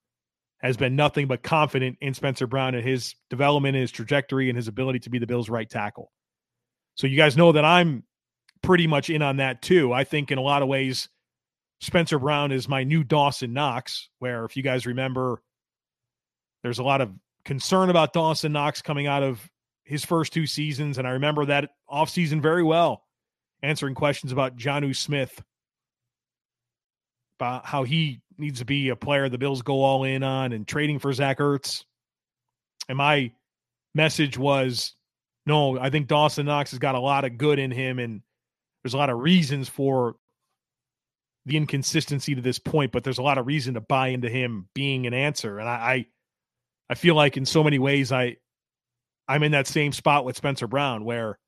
has 0.62 0.78
been 0.78 0.95
nothing 0.95 1.28
but 1.28 1.43
confident 1.43 1.97
in 2.01 2.15
Spencer 2.15 2.47
Brown 2.47 2.73
and 2.73 2.84
his 2.84 3.13
development, 3.30 3.75
and 3.75 3.82
his 3.82 3.91
trajectory, 3.91 4.49
and 4.49 4.58
his 4.58 4.67
ability 4.67 4.99
to 4.99 5.12
be 5.12 5.19
the 5.19 5.28
Bills' 5.28 5.49
right 5.49 5.69
tackle. 5.69 6.12
So 6.95 7.06
you 7.06 7.17
guys 7.17 7.38
know 7.38 7.51
that 7.51 7.65
I'm 7.65 8.04
pretty 8.65 8.88
much 8.88 9.10
in 9.10 9.21
on 9.21 9.38
that 9.38 9.62
too. 9.62 9.93
I 9.93 10.04
think 10.04 10.32
in 10.32 10.38
a 10.38 10.41
lot 10.41 10.62
of 10.62 10.67
ways, 10.67 11.08
Spencer 11.82 12.17
Brown 12.19 12.51
is 12.51 12.67
my 12.67 12.84
new 12.84 13.04
Dawson 13.04 13.54
Knox, 13.54 14.10
where 14.19 14.45
if 14.45 14.58
you 14.58 14.63
guys 14.63 14.86
remember, 14.86 15.41
there's 16.63 16.80
a 16.80 16.84
lot 16.84 17.01
of 17.01 17.12
concern 17.43 17.89
about 17.89 18.13
Dawson 18.13 18.51
Knox 18.51 18.82
coming 18.82 19.08
out 19.08 19.23
of 19.23 19.47
his 19.84 20.04
first 20.04 20.34
two 20.34 20.47
seasons. 20.47 20.97
And 20.97 21.08
I 21.08 21.12
remember 21.12 21.45
that 21.45 21.71
offseason 21.89 22.41
very 22.41 22.63
well, 22.63 23.04
answering 23.62 23.93
questions 23.93 24.32
about 24.32 24.58
Jonnu 24.58 24.95
Smith, 24.95 25.43
about 27.39 27.65
how 27.65 27.84
he 27.84 28.21
needs 28.38 28.60
to 28.60 28.65
be 28.65 28.89
a 28.89 28.95
player 28.95 29.30
the 29.30 29.38
Bills 29.38 29.62
go 29.62 29.84
all 29.84 30.04
in 30.04 30.23
on 30.23 30.54
and 30.54 30.67
trading 30.67 30.97
for 30.97 31.13
Zach 31.13 31.38
Ertz. 31.38 31.84
And 32.89 32.97
my 32.97 33.32
message 33.93 34.38
was 34.38 34.95
no, 35.45 35.78
I 35.78 35.91
think 35.91 36.08
Dawson 36.08 36.47
Knox 36.47 36.71
has 36.71 36.80
got 36.80 36.95
a 36.95 36.99
lot 36.99 37.25
of 37.25 37.38
good 37.38 37.60
in 37.60 37.69
him 37.69 37.99
and 37.99 38.21
there's 38.86 38.93
a 38.93 38.98
lot 39.00 39.10
of 39.10 39.17
reasons 39.17 39.67
for 39.67 40.15
the 41.48 41.58
inconsistency 41.58 42.36
to 42.36 42.41
this 42.41 42.60
point, 42.60 42.91
but 42.91 43.04
there's 43.04 43.17
a 43.17 43.24
lot 43.24 43.39
of 43.39 43.48
reason 43.48 43.74
to 43.74 43.82
buy 43.82 44.10
into 44.10 44.30
him 44.30 44.67
being 44.76 45.08
an 45.08 45.13
answer. 45.15 45.58
And 45.58 45.67
I, 45.67 45.74
I, 45.74 46.06
I 46.91 46.93
feel 46.93 47.15
like 47.15 47.36
in 47.36 47.48
so 47.48 47.63
many 47.63 47.80
ways, 47.80 48.12
I, 48.12 48.38
I'm 49.28 49.41
in 49.41 49.54
that 49.54 49.65
same 49.65 49.91
spot 49.91 50.24
with 50.24 50.38
Spencer 50.38 50.67
Brown 50.67 51.04
where 51.04 51.39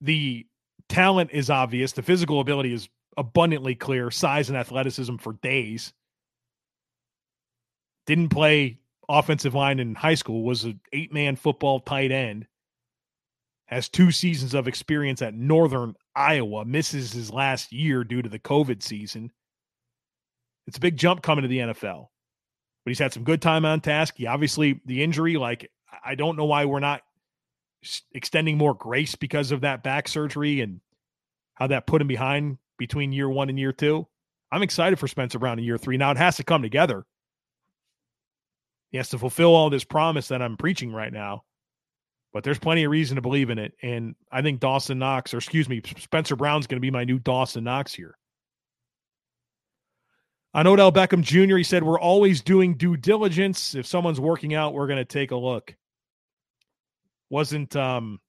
the 0.00 0.46
talent 0.88 1.32
is 1.34 1.50
obvious, 1.50 1.92
the 1.92 2.02
physical 2.02 2.40
ability 2.40 2.72
is 2.72 2.88
abundantly 3.18 3.74
clear, 3.74 4.10
size 4.10 4.48
and 4.48 4.56
athleticism 4.56 5.16
for 5.16 5.34
days. 5.42 5.92
Didn't 8.06 8.30
play 8.30 8.78
offensive 9.10 9.52
line 9.52 9.78
in 9.78 9.94
high 9.94 10.14
school, 10.14 10.42
was 10.42 10.64
an 10.64 10.80
eight 10.94 11.12
man 11.12 11.36
football 11.36 11.80
tight 11.80 12.12
end 12.12 12.46
has 13.66 13.88
two 13.88 14.10
seasons 14.10 14.54
of 14.54 14.68
experience 14.68 15.22
at 15.22 15.34
Northern 15.34 15.94
Iowa, 16.14 16.64
misses 16.64 17.12
his 17.12 17.32
last 17.32 17.72
year 17.72 18.04
due 18.04 18.22
to 18.22 18.28
the 18.28 18.38
COVID 18.38 18.82
season. 18.82 19.32
It's 20.66 20.76
a 20.76 20.80
big 20.80 20.96
jump 20.96 21.22
coming 21.22 21.42
to 21.42 21.48
the 21.48 21.58
NFL, 21.58 22.08
but 22.84 22.90
he's 22.90 22.98
had 22.98 23.12
some 23.12 23.24
good 23.24 23.42
time 23.42 23.64
on 23.64 23.80
task. 23.80 24.14
He 24.16 24.26
obviously, 24.26 24.80
the 24.84 25.02
injury, 25.02 25.36
like, 25.36 25.70
I 26.04 26.14
don't 26.14 26.36
know 26.36 26.44
why 26.44 26.64
we're 26.64 26.80
not 26.80 27.02
extending 28.12 28.56
more 28.56 28.74
grace 28.74 29.14
because 29.14 29.52
of 29.52 29.60
that 29.62 29.82
back 29.82 30.08
surgery 30.08 30.60
and 30.60 30.80
how 31.54 31.66
that 31.68 31.86
put 31.86 32.00
him 32.00 32.08
behind 32.08 32.58
between 32.78 33.12
year 33.12 33.28
one 33.28 33.48
and 33.48 33.58
year 33.58 33.72
two. 33.72 34.06
I'm 34.52 34.62
excited 34.62 34.98
for 34.98 35.08
Spencer 35.08 35.38
Brown 35.38 35.58
in 35.58 35.64
year 35.64 35.78
three. 35.78 35.96
Now 35.96 36.10
it 36.10 36.16
has 36.16 36.36
to 36.36 36.44
come 36.44 36.62
together. 36.62 37.04
He 38.90 38.96
has 38.96 39.08
to 39.10 39.18
fulfill 39.18 39.54
all 39.54 39.70
this 39.70 39.84
promise 39.84 40.28
that 40.28 40.42
I'm 40.42 40.56
preaching 40.56 40.92
right 40.92 41.12
now. 41.12 41.44
But 42.32 42.44
there's 42.44 42.58
plenty 42.58 42.84
of 42.84 42.90
reason 42.90 43.16
to 43.16 43.22
believe 43.22 43.50
in 43.50 43.58
it. 43.58 43.72
And 43.82 44.14
I 44.30 44.42
think 44.42 44.60
Dawson 44.60 44.98
Knox, 44.98 45.32
or 45.32 45.38
excuse 45.38 45.68
me, 45.68 45.80
Spencer 45.98 46.36
Brown's 46.36 46.66
going 46.66 46.76
to 46.76 46.82
be 46.82 46.90
my 46.90 47.04
new 47.04 47.18
Dawson 47.18 47.64
Knox 47.64 47.94
here. 47.94 48.16
On 50.52 50.66
Odell 50.66 50.92
Beckham 50.92 51.22
Jr., 51.22 51.56
he 51.56 51.62
said, 51.62 51.82
We're 51.82 52.00
always 52.00 52.42
doing 52.42 52.76
due 52.76 52.96
diligence. 52.96 53.74
If 53.74 53.86
someone's 53.86 54.20
working 54.20 54.54
out, 54.54 54.74
we're 54.74 54.86
going 54.86 54.98
to 54.98 55.04
take 55.04 55.30
a 55.30 55.36
look. 55.36 55.74
Wasn't, 57.30 57.74
um, 57.76 58.20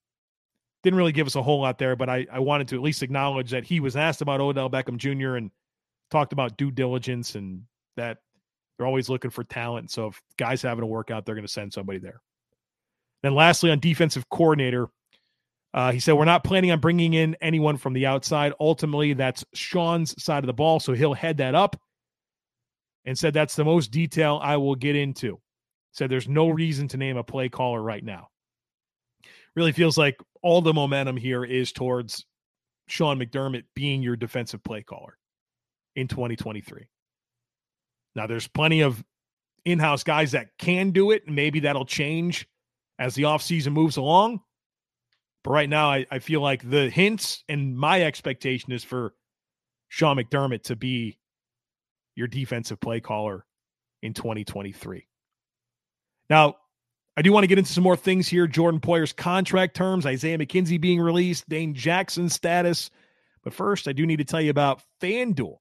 didn't 0.84 0.98
really 0.98 1.12
give 1.12 1.28
us 1.28 1.36
a 1.36 1.44
whole 1.44 1.62
lot 1.62 1.78
there, 1.78 1.96
but 1.96 2.10
I, 2.10 2.26
I 2.32 2.40
wanted 2.40 2.70
to 2.70 2.76
at 2.76 2.82
least 2.82 3.04
acknowledge 3.04 3.52
that 3.52 3.64
he 3.64 3.80
was 3.80 3.96
asked 3.96 4.22
about 4.22 4.42
Odell 4.42 4.70
Beckham 4.70 4.98
Jr. 4.98 5.36
and 5.36 5.52
talked 6.12 6.34
about 6.34 6.58
due 6.58 6.72
diligence 6.72 7.36
and 7.36 7.64
that 7.96 8.20
they're 8.78 8.88
always 8.88 9.10
looking 9.10 9.32
for 9.32 9.44
talent. 9.44 9.92
So 9.92 10.08
if 10.08 10.22
guys 10.38 10.62
having 10.62 10.84
a 10.84 10.88
workout, 10.88 11.26
they're 11.26 11.36
going 11.36 11.48
to 11.48 11.52
send 11.52 11.74
somebody 11.74 12.00
there. 12.00 12.22
Then 13.24 13.34
lastly, 13.34 13.72
on 13.72 13.80
defensive 13.80 14.30
coordinator, 14.30 14.90
uh, 15.74 15.92
he 15.92 16.00
said, 16.00 16.14
We're 16.14 16.26
not 16.26 16.44
planning 16.44 16.72
on 16.72 16.80
bringing 16.80 17.14
in 17.14 17.36
anyone 17.42 17.78
from 17.78 17.94
the 17.94 18.06
outside. 18.06 18.54
Ultimately, 18.60 19.14
that's 19.14 19.46
Sean's 19.54 20.22
side 20.22 20.44
of 20.44 20.48
the 20.48 20.54
ball. 20.54 20.80
So 20.80 20.94
he'll 20.94 21.14
head 21.14 21.38
that 21.38 21.56
up 21.56 21.80
and 23.06 23.18
said, 23.18 23.34
That's 23.34 23.56
the 23.56 23.66
most 23.66 23.92
detail 23.92 24.40
I 24.42 24.58
will 24.58 24.76
get 24.76 24.96
into. 24.96 25.40
Said, 25.92 26.10
There's 26.10 26.28
no 26.28 26.50
reason 26.50 26.88
to 26.90 26.98
name 26.98 27.18
a 27.18 27.24
play 27.24 27.50
caller 27.50 27.82
right 27.82 28.04
now. 28.04 28.30
Really 29.56 29.72
feels 29.72 29.98
like 29.98 30.18
all 30.42 30.62
the 30.62 30.74
momentum 30.74 31.18
here 31.18 31.44
is 31.44 31.72
towards 31.72 32.26
Sean 32.88 33.20
McDermott 33.20 33.64
being 33.76 34.02
your 34.02 34.16
defensive 34.16 34.64
play 34.64 34.84
caller 34.84 35.18
in 35.96 36.08
2023. 36.08 36.88
Now, 38.16 38.28
there's 38.28 38.48
plenty 38.48 38.82
of 38.82 39.04
in 39.66 39.80
house 39.80 40.04
guys 40.04 40.32
that 40.32 40.50
can 40.58 40.92
do 40.92 41.12
it. 41.12 41.28
Maybe 41.28 41.62
that'll 41.62 41.86
change 41.86 42.48
as 43.00 43.16
the 43.16 43.24
offseason 43.24 43.74
moves 43.74 43.98
along. 43.98 44.42
But 45.44 45.52
right 45.52 45.70
now, 45.70 45.90
I, 45.90 46.06
I 46.12 46.20
feel 46.20 46.42
like 46.42 46.68
the 46.70 46.90
hints 46.90 47.44
and 47.48 47.78
my 47.78 48.04
expectation 48.04 48.72
is 48.72 48.84
for 48.84 49.14
Sean 49.88 50.18
McDermott 50.18 50.64
to 50.64 50.76
be 50.76 51.18
your 52.16 52.28
defensive 52.28 52.80
play 52.80 53.00
caller 53.00 53.46
in 54.02 54.14
2023. 54.14 55.08
Now, 56.30 56.56
I 57.16 57.22
do 57.22 57.32
want 57.32 57.44
to 57.44 57.48
get 57.48 57.58
into 57.58 57.72
some 57.72 57.84
more 57.84 57.96
things 57.96 58.28
here. 58.28 58.46
Jordan 58.46 58.80
Poyer's 58.80 59.14
contract 59.14 59.76
terms, 59.76 60.06
Isaiah 60.06 60.38
McKenzie 60.38 60.80
being 60.80 61.00
released, 61.00 61.50
Dane 61.50 61.74
Jackson's 61.74 62.34
status. 62.34 62.92
But 63.44 63.54
first, 63.54 63.88
I 63.88 63.94
do 63.94 64.06
need 64.06 64.18
to 64.18 64.26
tell 64.26 64.42
you 64.42 64.52
about 64.52 64.82
FanDuel. 65.02 65.58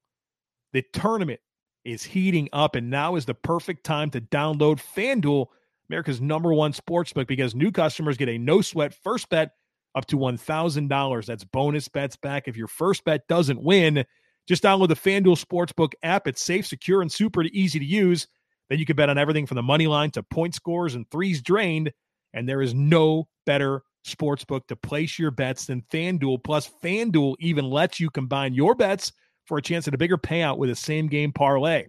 The 0.73 0.83
tournament 0.93 1.39
is 1.83 2.03
heating 2.03 2.49
up, 2.53 2.75
and 2.75 2.89
now 2.89 3.15
is 3.15 3.25
the 3.25 3.33
perfect 3.33 3.85
time 3.85 4.11
to 4.11 4.21
download 4.21 4.79
FanDuel, 4.95 5.47
America's 5.89 6.21
number 6.21 6.53
one 6.53 6.73
sportsbook, 6.73 7.27
because 7.27 7.55
new 7.55 7.71
customers 7.71 8.17
get 8.17 8.29
a 8.29 8.37
no 8.37 8.61
sweat 8.61 8.93
first 8.93 9.29
bet 9.29 9.51
up 9.95 10.05
to 10.07 10.17
$1,000. 10.17 11.25
That's 11.25 11.43
bonus 11.43 11.87
bets 11.87 12.15
back 12.15 12.47
if 12.47 12.57
your 12.57 12.67
first 12.67 13.03
bet 13.03 13.27
doesn't 13.27 13.61
win. 13.61 14.05
Just 14.47 14.63
download 14.63 14.89
the 14.89 14.95
FanDuel 14.95 15.43
Sportsbook 15.43 15.93
app. 16.03 16.27
It's 16.27 16.41
safe, 16.41 16.65
secure, 16.65 17.01
and 17.01 17.11
super 17.11 17.43
easy 17.43 17.79
to 17.79 17.85
use. 17.85 18.27
Then 18.69 18.79
you 18.79 18.85
can 18.85 18.95
bet 18.95 19.09
on 19.09 19.17
everything 19.17 19.45
from 19.45 19.55
the 19.55 19.63
money 19.63 19.87
line 19.87 20.11
to 20.11 20.23
point 20.23 20.55
scores 20.55 20.95
and 20.95 21.09
threes 21.09 21.41
drained. 21.41 21.91
And 22.33 22.47
there 22.47 22.61
is 22.61 22.73
no 22.73 23.27
better 23.45 23.81
sportsbook 24.05 24.67
to 24.67 24.75
place 24.75 25.17
your 25.17 25.31
bets 25.31 25.65
than 25.65 25.83
FanDuel. 25.91 26.43
Plus, 26.43 26.69
FanDuel 26.83 27.35
even 27.39 27.69
lets 27.69 27.99
you 27.99 28.09
combine 28.09 28.53
your 28.53 28.75
bets 28.75 29.11
for 29.45 29.57
a 29.57 29.61
chance 29.61 29.87
at 29.87 29.93
a 29.93 29.97
bigger 29.97 30.17
payout 30.17 30.57
with 30.57 30.69
a 30.69 30.75
same 30.75 31.07
game 31.07 31.31
parlay. 31.31 31.87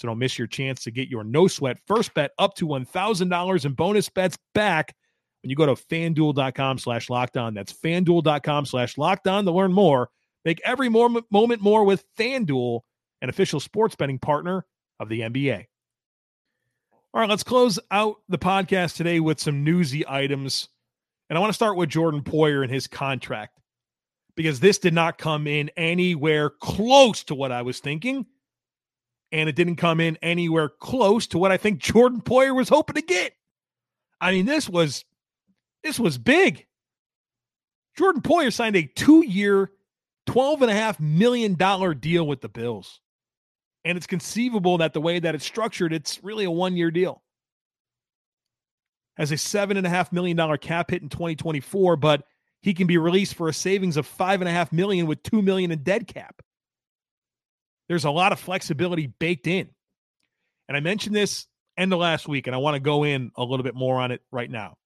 So 0.00 0.08
don't 0.08 0.18
miss 0.18 0.38
your 0.38 0.46
chance 0.46 0.82
to 0.84 0.90
get 0.90 1.10
your 1.10 1.24
no 1.24 1.46
sweat 1.46 1.76
first 1.86 2.14
bet 2.14 2.30
up 2.38 2.54
to 2.54 2.66
$1,000 2.66 3.64
in 3.66 3.72
bonus 3.74 4.08
bets 4.08 4.38
back 4.54 4.96
when 5.42 5.50
you 5.50 5.56
go 5.56 5.66
to 5.66 5.74
fanduel.com 5.74 6.78
slash 6.78 7.08
lockdown. 7.08 7.54
That's 7.54 7.70
fanduel.com 7.70 8.64
slash 8.64 8.94
lockdown 8.94 9.44
to 9.44 9.50
learn 9.50 9.74
more. 9.74 10.08
Make 10.46 10.62
every 10.64 10.88
more, 10.88 11.10
moment 11.30 11.60
more 11.60 11.84
with 11.84 12.02
FanDuel, 12.18 12.80
an 13.20 13.28
official 13.28 13.60
sports 13.60 13.94
betting 13.94 14.18
partner 14.18 14.64
of 15.00 15.10
the 15.10 15.20
NBA. 15.20 15.66
All 17.12 17.20
right, 17.20 17.28
let's 17.28 17.42
close 17.42 17.78
out 17.90 18.16
the 18.30 18.38
podcast 18.38 18.96
today 18.96 19.20
with 19.20 19.38
some 19.38 19.64
newsy 19.64 20.08
items. 20.08 20.70
And 21.28 21.36
I 21.36 21.40
want 21.40 21.50
to 21.50 21.54
start 21.54 21.76
with 21.76 21.90
Jordan 21.90 22.22
Poyer 22.22 22.62
and 22.62 22.72
his 22.72 22.86
contract 22.86 23.60
because 24.34 24.60
this 24.60 24.78
did 24.78 24.94
not 24.94 25.18
come 25.18 25.46
in 25.46 25.70
anywhere 25.76 26.48
close 26.48 27.22
to 27.24 27.34
what 27.34 27.52
I 27.52 27.60
was 27.60 27.80
thinking. 27.80 28.24
And 29.32 29.48
it 29.48 29.54
didn't 29.54 29.76
come 29.76 30.00
in 30.00 30.16
anywhere 30.22 30.68
close 30.68 31.26
to 31.28 31.38
what 31.38 31.52
I 31.52 31.56
think 31.56 31.78
Jordan 31.80 32.20
Poyer 32.20 32.54
was 32.54 32.68
hoping 32.68 32.94
to 32.94 33.02
get. 33.02 33.32
I 34.20 34.32
mean, 34.32 34.46
this 34.46 34.68
was 34.68 35.04
this 35.82 35.98
was 35.98 36.18
big. 36.18 36.66
Jordan 37.96 38.22
Poyer 38.22 38.52
signed 38.52 38.76
a 38.76 38.84
two-year, 38.84 39.70
$12.5 40.28 41.00
million 41.00 41.54
deal 41.98 42.26
with 42.26 42.40
the 42.40 42.48
Bills. 42.48 43.00
And 43.84 43.96
it's 43.96 44.06
conceivable 44.06 44.78
that 44.78 44.92
the 44.92 45.00
way 45.00 45.18
that 45.18 45.34
it's 45.34 45.44
structured, 45.44 45.92
it's 45.92 46.22
really 46.22 46.44
a 46.44 46.50
one 46.50 46.76
year 46.76 46.90
deal. 46.90 47.22
Has 49.16 49.32
a 49.32 49.36
$7.5 49.36 50.12
million 50.12 50.58
cap 50.58 50.90
hit 50.90 51.02
in 51.02 51.08
2024, 51.08 51.96
but 51.96 52.24
he 52.62 52.74
can 52.74 52.86
be 52.86 52.98
released 52.98 53.34
for 53.34 53.48
a 53.48 53.52
savings 53.52 53.96
of 53.96 54.06
5.5 54.06 54.72
million 54.72 55.06
with 55.06 55.22
2 55.22 55.42
million 55.42 55.70
in 55.70 55.82
dead 55.82 56.06
cap. 56.06 56.42
There's 57.90 58.04
a 58.04 58.10
lot 58.10 58.30
of 58.30 58.38
flexibility 58.38 59.08
baked 59.08 59.48
in. 59.48 59.68
And 60.68 60.76
I 60.76 60.80
mentioned 60.80 61.16
this 61.16 61.48
end 61.76 61.92
of 61.92 61.98
last 61.98 62.28
week, 62.28 62.46
and 62.46 62.54
I 62.54 62.60
want 62.60 62.76
to 62.76 62.80
go 62.80 63.02
in 63.02 63.32
a 63.34 63.42
little 63.42 63.64
bit 63.64 63.74
more 63.74 64.00
on 64.00 64.12
it 64.12 64.22
right 64.30 64.48
now. 64.48 64.76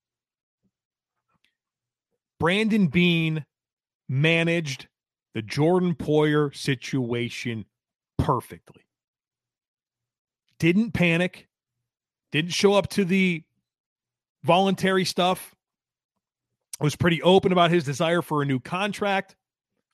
Brandon 2.40 2.86
Beane 2.86 3.44
managed 4.08 4.88
the 5.34 5.42
Jordan 5.42 5.94
Poyer 5.94 6.56
situation 6.56 7.66
perfectly 8.16 8.84
didn't 10.58 10.92
panic, 10.92 11.46
didn't 12.32 12.52
show 12.52 12.72
up 12.72 12.88
to 12.88 13.04
the 13.04 13.42
voluntary 14.44 15.04
stuff, 15.04 15.54
was 16.80 16.96
pretty 16.96 17.20
open 17.20 17.52
about 17.52 17.70
his 17.70 17.84
desire 17.84 18.22
for 18.22 18.40
a 18.40 18.46
new 18.46 18.58
contract, 18.58 19.36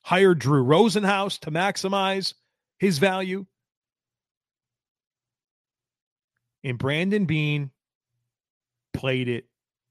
hired 0.01 0.39
Drew 0.39 0.63
Rosenhaus 0.63 1.37
to 1.39 1.51
maximize 1.51 2.35
his 2.81 2.97
value. 2.97 3.45
And 6.63 6.79
Brandon 6.79 7.25
Beane 7.25 7.69
played 8.91 9.29
it 9.29 9.45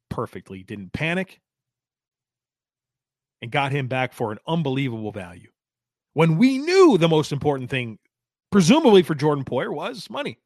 perfectly, 0.09 0.65
didn't 0.65 0.93
panic, 0.93 1.41
and 3.41 3.53
got 3.53 3.71
him 3.71 3.87
back 3.87 4.13
for 4.13 4.33
an 4.33 4.39
unbelievable 4.45 5.13
value. 5.13 5.51
When 6.15 6.37
we 6.37 6.59
knew 6.59 6.99
the 6.99 7.09
most 7.09 7.31
important 7.31 7.71
thing, 7.71 8.01
presumably 8.51 9.05
for 9.05 9.15
Jordan 9.15 9.45
Poyer, 9.45 9.73
was 9.73 10.11
money. 10.11 10.39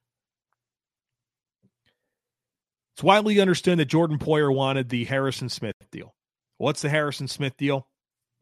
It's 2.94 3.02
widely 3.02 3.40
understood 3.40 3.78
that 3.78 3.87
Jordan 3.87 4.18
Poyer 4.18 4.54
wanted 4.54 4.90
the 4.90 5.04
Harrison 5.04 5.48
Smith 5.48 5.74
deal. 5.90 6.14
What's 6.59 6.83
the 6.83 6.90
Harrison 6.90 7.26
Smith 7.26 7.57
deal? 7.57 7.88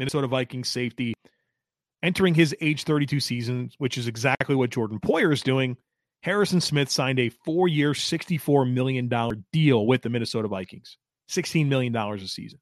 Minnesota 0.01 0.27
Vikings 0.27 0.69
safety 0.69 1.15
entering 2.03 2.35
his 2.35 2.55
age 2.61 2.85
32 2.85 3.21
season, 3.21 3.71
which 3.79 3.97
is 3.97 4.07
exactly 4.09 4.55
what 4.55 4.71
Jordan 4.71 4.99
Poyer 4.99 5.33
is 5.33 5.43
doing. 5.43 5.77
Harrison 6.23 6.61
Smith 6.61 6.91
signed 6.91 7.19
a 7.19 7.29
four 7.29 7.69
year, 7.69 7.93
$64 7.93 8.73
million 8.73 9.11
deal 9.53 9.87
with 9.87 10.03
the 10.03 10.09
Minnesota 10.09 10.49
Vikings, 10.49 10.99
$16 11.31 11.67
million 11.67 11.95
a 11.95 12.19
season. 12.29 12.59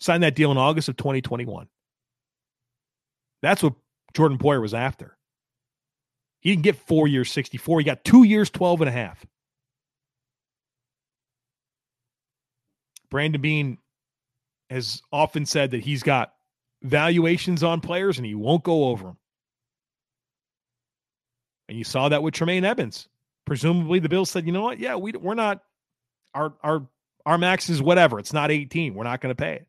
Signed 0.00 0.22
that 0.22 0.34
deal 0.34 0.52
in 0.52 0.58
August 0.58 0.88
of 0.88 0.96
2021. 0.96 1.68
That's 3.42 3.62
what 3.62 3.74
Jordan 4.14 4.38
Poyer 4.38 4.60
was 4.60 4.74
after. 4.74 5.16
He 6.40 6.50
didn't 6.50 6.64
get 6.64 6.76
four 6.76 7.08
years, 7.08 7.32
64. 7.32 7.80
He 7.80 7.84
got 7.84 8.04
two 8.04 8.22
years, 8.22 8.50
12 8.50 8.82
and 8.82 8.88
a 8.88 8.92
half. 8.92 9.24
Brandon 13.10 13.40
Beane 13.40 13.78
has 14.70 15.02
often 15.12 15.46
said 15.46 15.70
that 15.70 15.80
he's 15.80 16.02
got 16.02 16.32
valuations 16.86 17.62
on 17.62 17.80
players 17.80 18.18
and 18.18 18.26
he 18.26 18.34
won't 18.34 18.62
go 18.62 18.88
over 18.88 19.04
them. 19.04 19.16
And 21.68 21.76
you 21.76 21.84
saw 21.84 22.08
that 22.08 22.22
with 22.22 22.34
Tremaine 22.34 22.64
Edmunds. 22.64 23.08
Presumably, 23.44 23.98
the 23.98 24.08
Bills 24.08 24.30
said, 24.30 24.46
"You 24.46 24.52
know 24.52 24.62
what? 24.62 24.78
Yeah, 24.78 24.96
we 24.96 25.12
we're 25.12 25.34
not 25.34 25.62
our 26.34 26.54
our 26.62 26.86
our 27.24 27.38
max 27.38 27.68
is 27.68 27.82
whatever. 27.82 28.18
It's 28.18 28.32
not 28.32 28.50
18. 28.50 28.94
We're 28.94 29.04
not 29.04 29.20
going 29.20 29.34
to 29.34 29.40
pay 29.40 29.54
it." 29.54 29.68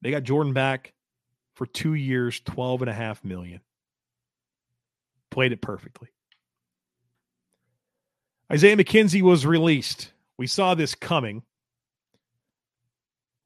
They 0.00 0.10
got 0.10 0.24
Jordan 0.24 0.52
back 0.52 0.92
for 1.54 1.66
2 1.66 1.94
years, 1.94 2.40
12 2.40 2.82
and 2.82 2.90
a 2.90 2.94
half 2.94 3.24
million. 3.24 3.60
Played 5.30 5.52
it 5.52 5.60
perfectly. 5.60 6.08
Isaiah 8.50 8.76
McKenzie 8.76 9.22
was 9.22 9.46
released. 9.46 10.12
We 10.36 10.46
saw 10.46 10.74
this 10.74 10.94
coming. 10.94 11.42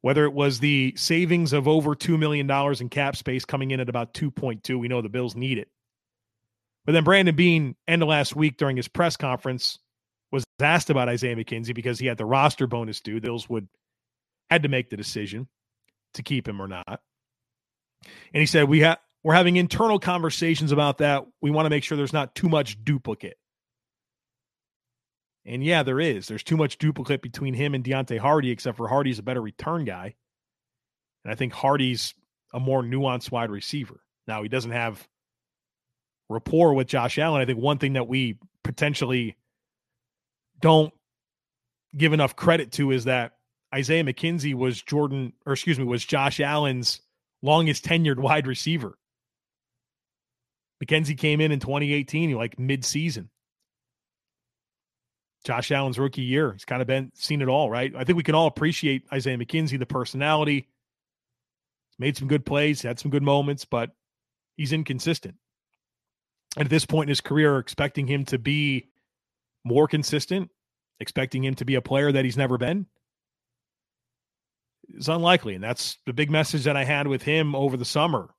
Whether 0.07 0.25
it 0.25 0.35
was 0.35 0.61
the 0.61 0.95
savings 0.97 1.53
of 1.53 1.66
over 1.66 1.97
$2 1.97 2.16
million 2.16 2.49
in 2.81 2.88
cap 2.88 3.16
space 3.16 3.45
coming 3.45 3.73
in 3.73 3.81
at 3.81 3.88
about 3.88 4.14
2.2, 4.14 4.79
we 4.79 4.87
know 4.87 5.03
the 5.03 5.09
Bills 5.09 5.35
need 5.35 5.59
it. 5.59 5.66
But 6.85 6.92
then 6.92 7.03
Brandon 7.03 7.35
Beane, 7.35 7.75
end 7.88 8.03
of 8.03 8.09
last 8.09 8.37
week 8.37 8.57
during 8.57 8.77
his 8.77 8.87
press 8.87 9.16
conference, 9.16 9.81
was 10.31 10.45
asked 10.61 10.90
about 10.90 11.09
Isaiah 11.09 11.35
McKenzie 11.35 11.75
because 11.75 11.99
he 11.99 12.07
had 12.07 12.19
the 12.19 12.25
roster 12.25 12.69
bonus 12.69 13.01
due. 13.01 13.14
The 13.14 13.23
Bills 13.23 13.49
would 13.49 13.66
had 14.49 14.62
to 14.62 14.69
make 14.69 14.90
the 14.90 14.97
decision 14.97 15.49
to 16.14 16.23
keep 16.23 16.47
him 16.47 16.62
or 16.62 16.69
not. 16.69 17.01
And 18.33 18.40
he 18.40 18.47
said, 18.47 18.69
We 18.69 18.83
have 18.83 18.99
we're 19.25 19.35
having 19.35 19.57
internal 19.57 19.99
conversations 19.99 20.71
about 20.71 20.99
that. 20.99 21.27
We 21.42 21.51
want 21.51 21.66
to 21.66 21.71
make 21.71 21.83
sure 21.83 21.99
there's 21.99 22.12
not 22.12 22.37
too 22.37 22.49
much 22.49 22.79
duplicate. 22.85 23.38
And 25.47 25.63
yeah, 25.63 25.83
there 25.85 26.01
is. 26.01 26.27
There's 26.27 26.43
too 26.43 26.57
much 26.57 26.79
duplicate 26.79 27.23
between 27.23 27.55
him 27.55 27.75
and 27.75 27.85
Deonte 27.85 28.19
Harty, 28.19 28.51
except 28.51 28.77
for 28.77 28.89
Harty's 28.89 29.21
a 29.21 29.23
better 29.23 29.41
return 29.41 29.85
guy. 29.85 30.15
And 31.25 31.33
I 31.33 31.37
think 31.37 31.53
Harty's 31.53 32.15
a 32.53 32.59
more 32.59 32.83
nuanced 32.83 33.31
wide 33.31 33.51
receiver. 33.51 34.01
Now, 34.27 34.43
he 34.43 34.49
doesn't 34.49 34.73
have 34.73 35.07
rapport 36.29 36.75
with 36.75 36.89
Josh 36.89 37.19
Allen. 37.19 37.41
I 37.41 37.45
think 37.45 37.61
one 37.61 37.79
thing 37.79 37.93
that 37.93 38.09
we 38.09 38.39
potentially 38.65 39.37
don't 40.61 40.93
give 41.97 42.13
enough 42.13 42.35
credit 42.35 42.73
to 42.73 42.91
is 42.91 43.05
that 43.05 43.33
Isaiah 43.73 44.05
McKenzie 44.05 44.55
was 44.55 44.83
Jordan, 44.83 45.33
or 45.45 45.53
excuse 45.53 45.79
me, 45.79 45.85
was 45.85 46.05
Josh 46.05 46.41
Allen's 46.41 47.01
longest 47.43 47.85
tenured 47.85 48.19
wide 48.19 48.47
receiver. 48.47 48.99
McKenzie 50.85 51.17
came 51.17 51.41
in 51.41 51.53
in 51.53 51.61
2018, 51.61 52.33
like 52.33 52.59
mid 52.59 52.85
season. 52.85 53.31
Josh 55.47 55.71
Allen's 55.71 55.97
rookie 55.97 56.23
year. 56.23 56.53
He's 56.53 56.65
kind 56.65 56.83
of 56.83 56.89
been 56.89 57.13
seen 57.15 57.41
it 57.41 57.49
all, 57.49 57.71
right? 57.71 57.95
I 57.97 58.03
think 58.03 58.17
we 58.17 58.25
can 58.25 58.35
all 58.35 58.49
appreciate 58.49 59.05
Isaiah 59.13 59.39
McKenzie, 59.39 59.79
the 59.79 59.87
personality. 59.87 60.67
He's 61.91 61.99
made 62.01 62.17
some 62.17 62.27
good 62.27 62.45
plays, 62.45 62.83
had 62.83 62.99
some 62.99 63.13
good 63.13 63.23
moments, 63.23 63.65
but 63.65 63.93
he's 64.57 64.73
inconsistent. 64.73 65.37
And 66.57 66.65
at 66.65 66.71
this 66.71 66.85
point 66.85 67.07
in 67.07 67.11
his 67.11 67.21
career, 67.21 67.59
expecting 67.59 68.09
him 68.09 68.25
to 68.25 68.39
be 68.39 68.89
more 69.65 69.87
consistent, 69.87 70.51
expecting 70.99 71.45
him 71.45 71.55
to 71.55 71.65
be 71.65 71.77
a 71.77 71.83
player 71.83 72.11
that 72.11 72.25
he's 72.25 72.37
never 72.37 72.59
been, 72.59 72.87
is 74.89 75.09
unlikely. 75.09 75.55
And 75.55 75.63
that's 75.63 75.99
the 76.07 76.13
big 76.13 76.29
message 76.29 76.65
that 76.65 76.77
I 76.77 76.83
had 76.83 77.07
with 77.07 77.23
him 77.23 77.55
over 77.55 77.77
the 77.77 77.85
summer. 77.85 78.35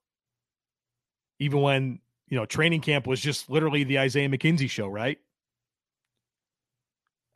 Even 1.40 1.62
when, 1.62 2.00
you 2.28 2.36
know, 2.36 2.46
training 2.46 2.82
camp 2.82 3.08
was 3.08 3.22
just 3.22 3.50
literally 3.50 3.86
the 3.86 4.00
Isaiah 4.00 4.28
McKenzie 4.28 4.70
show, 4.70 4.88
right? 4.88 5.20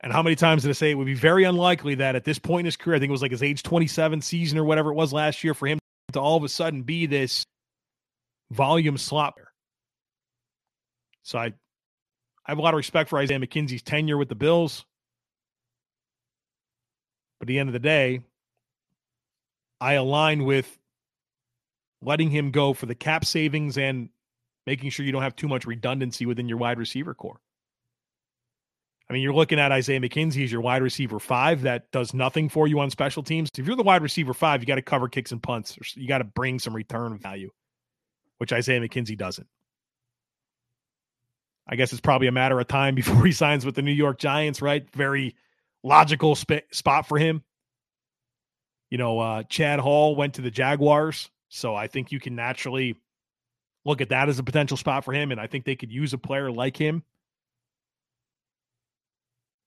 And 0.02 0.12
how 0.12 0.22
many 0.22 0.34
times 0.34 0.62
did 0.62 0.70
I 0.70 0.72
say 0.72 0.90
it 0.90 0.94
would 0.94 1.06
be 1.06 1.14
very 1.14 1.44
unlikely 1.44 1.96
that 1.96 2.16
at 2.16 2.24
this 2.24 2.38
point 2.38 2.60
in 2.60 2.64
his 2.66 2.76
career, 2.76 2.96
I 2.96 2.98
think 2.98 3.10
it 3.10 3.12
was 3.12 3.22
like 3.22 3.30
his 3.30 3.42
age 3.42 3.62
27 3.62 4.20
season 4.20 4.58
or 4.58 4.64
whatever 4.64 4.90
it 4.90 4.94
was 4.94 5.12
last 5.12 5.44
year, 5.44 5.54
for 5.54 5.68
him 5.68 5.78
to 6.12 6.20
all 6.20 6.36
of 6.36 6.42
a 6.42 6.48
sudden 6.48 6.82
be 6.82 7.06
this 7.06 7.44
volume 8.50 8.96
slopper. 8.96 9.46
So 11.22 11.38
I, 11.38 11.46
I 11.46 11.52
have 12.46 12.58
a 12.58 12.62
lot 12.62 12.74
of 12.74 12.78
respect 12.78 13.10
for 13.10 13.18
Isaiah 13.18 13.38
McKenzie's 13.38 13.82
tenure 13.82 14.18
with 14.18 14.28
the 14.28 14.34
Bills. 14.34 14.84
But 17.38 17.44
at 17.44 17.48
the 17.48 17.60
end 17.60 17.68
of 17.68 17.72
the 17.72 17.78
day, 17.78 18.20
I 19.80 19.94
align 19.94 20.44
with 20.44 20.78
letting 22.02 22.30
him 22.30 22.50
go 22.50 22.72
for 22.72 22.86
the 22.86 22.94
cap 22.96 23.24
savings 23.24 23.78
and 23.78 24.08
making 24.66 24.90
sure 24.90 25.06
you 25.06 25.12
don't 25.12 25.22
have 25.22 25.36
too 25.36 25.48
much 25.48 25.64
redundancy 25.64 26.26
within 26.26 26.48
your 26.48 26.58
wide 26.58 26.78
receiver 26.78 27.14
corps. 27.14 27.40
I 29.12 29.14
mean, 29.14 29.22
you're 29.22 29.34
looking 29.34 29.60
at 29.60 29.70
Isaiah 29.72 30.00
McKenzie 30.00 30.42
as 30.42 30.50
your 30.50 30.62
wide 30.62 30.80
receiver 30.80 31.18
five 31.18 31.60
that 31.62 31.92
does 31.92 32.14
nothing 32.14 32.48
for 32.48 32.66
you 32.66 32.80
on 32.80 32.88
special 32.88 33.22
teams. 33.22 33.50
If 33.58 33.66
you're 33.66 33.76
the 33.76 33.82
wide 33.82 34.00
receiver 34.00 34.32
five, 34.32 34.62
you 34.62 34.66
got 34.66 34.76
to 34.76 34.82
cover 34.82 35.06
kicks 35.06 35.32
and 35.32 35.42
punts. 35.42 35.76
You 35.94 36.08
got 36.08 36.18
to 36.18 36.24
bring 36.24 36.58
some 36.58 36.74
return 36.74 37.18
value, 37.18 37.50
which 38.38 38.54
Isaiah 38.54 38.80
McKenzie 38.80 39.18
doesn't. 39.18 39.46
I 41.68 41.76
guess 41.76 41.92
it's 41.92 42.00
probably 42.00 42.26
a 42.26 42.32
matter 42.32 42.58
of 42.58 42.68
time 42.68 42.94
before 42.94 43.22
he 43.26 43.32
signs 43.32 43.66
with 43.66 43.74
the 43.74 43.82
New 43.82 43.92
York 43.92 44.18
Giants, 44.18 44.62
right? 44.62 44.90
Very 44.94 45.36
logical 45.82 46.34
sp- 46.34 46.64
spot 46.70 47.06
for 47.06 47.18
him. 47.18 47.42
You 48.88 48.96
know, 48.96 49.18
uh, 49.18 49.42
Chad 49.42 49.78
Hall 49.78 50.16
went 50.16 50.34
to 50.34 50.40
the 50.40 50.50
Jaguars, 50.50 51.30
so 51.50 51.74
I 51.74 51.86
think 51.86 52.12
you 52.12 52.18
can 52.18 52.34
naturally 52.34 52.96
look 53.84 54.00
at 54.00 54.08
that 54.08 54.30
as 54.30 54.38
a 54.38 54.42
potential 54.42 54.78
spot 54.78 55.04
for 55.04 55.12
him. 55.12 55.32
And 55.32 55.38
I 55.38 55.48
think 55.48 55.66
they 55.66 55.76
could 55.76 55.92
use 55.92 56.14
a 56.14 56.18
player 56.18 56.50
like 56.50 56.78
him 56.78 57.02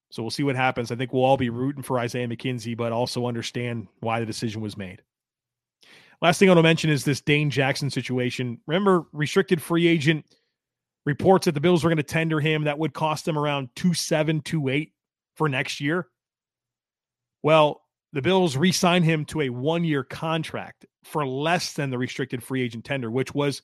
so 0.09 0.23
we'll 0.23 0.29
see 0.29 0.43
what 0.43 0.55
happens. 0.55 0.91
I 0.91 0.95
think 0.95 1.11
we'll 1.11 1.23
all 1.23 1.37
be 1.37 1.49
rooting 1.49 1.83
for 1.83 1.99
Isaiah 1.99 2.27
McKenzie, 2.27 2.77
but 2.77 2.91
also 2.91 3.25
understand 3.25 3.87
why 3.99 4.19
the 4.19 4.25
decision 4.25 4.61
was 4.61 4.77
made. 4.77 5.01
Last 6.21 6.39
thing 6.39 6.49
I 6.49 6.51
want 6.51 6.59
to 6.59 6.63
mention 6.63 6.89
is 6.89 7.03
this 7.03 7.21
Dane 7.21 7.49
Jackson 7.49 7.89
situation. 7.89 8.59
Remember, 8.67 9.05
restricted 9.11 9.61
free 9.61 9.87
agent 9.87 10.25
reports 11.05 11.45
that 11.45 11.51
the 11.51 11.61
Bills 11.61 11.83
were 11.83 11.89
going 11.89 11.97
to 11.97 12.03
tender 12.03 12.39
him. 12.39 12.63
That 12.63 12.79
would 12.79 12.93
cost 12.93 13.25
them 13.25 13.37
around 13.37 13.69
two 13.75 13.93
seven, 13.93 14.41
two 14.41 14.69
eight 14.69 14.93
for 15.35 15.49
next 15.49 15.81
year. 15.81 16.07
Well, 17.43 17.81
the 18.13 18.21
Bills 18.21 18.55
re-signed 18.55 19.03
him 19.03 19.25
to 19.25 19.41
a 19.41 19.49
one-year 19.49 20.05
contract 20.05 20.85
for 21.03 21.27
less 21.27 21.73
than 21.73 21.89
the 21.89 21.97
restricted 21.97 22.41
free 22.41 22.63
agent 22.63 22.85
tender, 22.85 23.11
which 23.11 23.35
was 23.35 23.61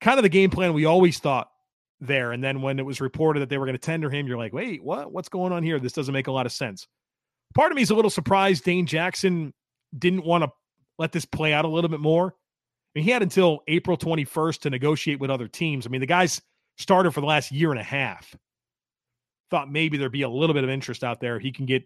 kind 0.00 0.18
of 0.18 0.22
the 0.22 0.28
game 0.28 0.50
plan 0.50 0.74
we 0.74 0.84
always 0.84 1.18
thought 1.18 1.48
there. 2.00 2.32
And 2.32 2.42
then 2.42 2.62
when 2.62 2.78
it 2.78 2.86
was 2.86 3.00
reported 3.00 3.40
that 3.40 3.48
they 3.48 3.58
were 3.58 3.66
going 3.66 3.74
to 3.74 3.78
tender 3.78 4.10
him, 4.10 4.26
you're 4.26 4.38
like, 4.38 4.52
wait, 4.52 4.82
what? 4.82 5.12
What's 5.12 5.28
going 5.28 5.52
on 5.52 5.62
here? 5.62 5.78
This 5.78 5.92
doesn't 5.92 6.12
make 6.12 6.26
a 6.26 6.32
lot 6.32 6.46
of 6.46 6.52
sense. 6.52 6.86
Part 7.54 7.70
of 7.72 7.76
me 7.76 7.82
is 7.82 7.90
a 7.90 7.94
little 7.94 8.10
surprised 8.10 8.64
Dane 8.64 8.86
Jackson 8.86 9.52
didn't 9.96 10.24
want 10.24 10.44
to 10.44 10.50
let 10.98 11.12
this 11.12 11.24
play 11.24 11.52
out 11.52 11.64
a 11.64 11.68
little 11.68 11.90
bit 11.90 12.00
more. 12.00 12.26
I 12.26 12.98
mean, 12.98 13.04
he 13.04 13.10
had 13.10 13.22
until 13.22 13.60
April 13.68 13.96
21st 13.96 14.60
to 14.60 14.70
negotiate 14.70 15.20
with 15.20 15.30
other 15.30 15.48
teams. 15.48 15.86
I 15.86 15.90
mean, 15.90 16.00
the 16.00 16.06
guy's 16.06 16.40
started 16.78 17.12
for 17.12 17.20
the 17.20 17.26
last 17.26 17.52
year 17.52 17.70
and 17.70 17.80
a 17.80 17.84
half. 17.84 18.34
Thought 19.50 19.70
maybe 19.70 19.96
there'd 19.96 20.12
be 20.12 20.22
a 20.22 20.28
little 20.28 20.54
bit 20.54 20.64
of 20.64 20.70
interest 20.70 21.04
out 21.04 21.20
there. 21.20 21.38
He 21.38 21.52
can 21.52 21.66
get 21.66 21.84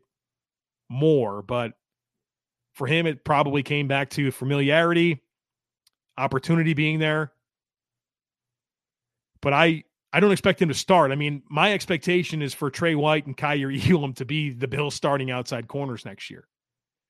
more, 0.88 1.42
but 1.42 1.72
for 2.74 2.86
him, 2.86 3.06
it 3.06 3.24
probably 3.24 3.62
came 3.62 3.88
back 3.88 4.10
to 4.10 4.30
familiarity, 4.30 5.22
opportunity 6.16 6.74
being 6.74 6.98
there. 6.98 7.32
But 9.40 9.52
I 9.52 9.84
I 10.12 10.20
don't 10.20 10.32
expect 10.32 10.62
him 10.62 10.68
to 10.68 10.74
start. 10.74 11.12
I 11.12 11.16
mean, 11.16 11.42
my 11.50 11.72
expectation 11.72 12.40
is 12.40 12.54
for 12.54 12.70
Trey 12.70 12.94
White 12.94 13.26
and 13.26 13.36
Kaiir 13.36 13.70
Elam 13.90 14.14
to 14.14 14.24
be 14.24 14.50
the 14.50 14.68
Bills 14.68 14.94
starting 14.94 15.30
outside 15.30 15.68
corners 15.68 16.04
next 16.04 16.30
year. 16.30 16.48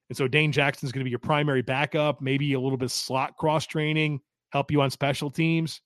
And 0.08 0.16
so 0.16 0.26
Dane 0.26 0.52
Jackson's 0.52 0.90
going 0.90 1.00
to 1.00 1.04
be 1.04 1.10
your 1.10 1.18
primary 1.18 1.62
backup, 1.62 2.20
maybe 2.20 2.54
a 2.54 2.60
little 2.60 2.78
bit 2.78 2.90
slot 2.90 3.36
cross 3.36 3.66
training, 3.66 4.20
help 4.50 4.70
you 4.70 4.80
on 4.80 4.90
special 4.90 5.30
teams. 5.30 5.80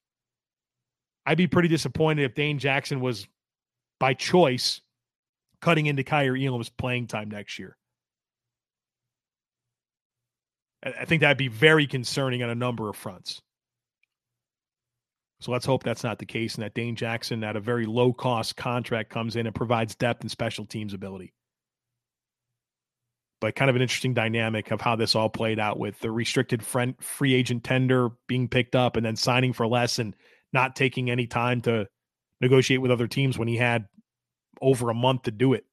I'd 1.27 1.39
be 1.39 1.47
pretty 1.47 1.69
disappointed 1.69 2.25
if 2.25 2.35
Dane 2.35 2.59
Jackson 2.59 3.01
was 3.01 3.27
by 4.01 4.15
choice 4.15 4.81
cutting 5.61 5.87
into 5.87 6.03
Kaiir 6.03 6.37
Elam's 6.37 6.71
playing 6.71 7.09
time 7.09 7.31
next 7.31 7.59
year. 7.59 7.77
I 10.85 11.05
think 11.05 11.21
that'd 11.21 11.37
be 11.37 11.49
very 11.49 11.87
concerning 11.87 12.43
on 12.43 12.51
a 12.51 12.57
number 12.57 12.89
of 12.89 12.97
fronts. 12.97 13.41
So 15.43 15.51
let's 15.51 15.67
hope 15.67 15.83
that's 15.83 16.05
not 16.05 16.21
the 16.21 16.25
case 16.25 16.55
and 16.55 16.63
that 16.63 16.73
Dane 16.73 16.95
Jackson, 16.95 17.43
at 17.43 17.57
a 17.57 17.61
very 17.61 17.85
low 17.85 18.13
cost 18.13 18.55
contract, 18.55 19.11
comes 19.11 19.35
in 19.35 19.45
and 19.47 19.55
provides 19.55 19.97
depth 19.97 20.21
and 20.21 20.31
special 20.31 20.65
teams 20.65 20.95
ability. 20.95 21.33
But 23.41 23.57
kind 23.57 23.69
of 23.69 23.75
an 23.75 23.83
interesting 23.83 24.15
dynamic 24.15 24.71
of 24.71 24.81
how 24.81 24.95
this 24.95 25.17
all 25.17 25.29
played 25.29 25.59
out 25.59 25.81
with 25.81 25.99
the 25.99 26.13
restricted 26.13 26.63
free 26.63 27.35
agent 27.35 27.65
tender 27.65 28.11
being 28.29 28.47
picked 28.47 28.77
up 28.77 28.95
and 28.95 29.05
then 29.05 29.17
signing 29.17 29.53
for 29.53 29.67
less 29.67 29.99
and 29.99 30.15
not 30.53 30.77
taking 30.77 31.11
any 31.11 31.27
time 31.27 31.61
to 31.63 31.89
negotiate 32.41 32.81
with 32.81 32.93
other 32.93 33.09
teams 33.09 33.37
when 33.37 33.49
he 33.49 33.57
had 33.57 33.87
over 34.61 34.91
a 34.91 34.95
month 34.95 35.23
to 35.23 35.33
do 35.33 35.55
it. 35.55 35.65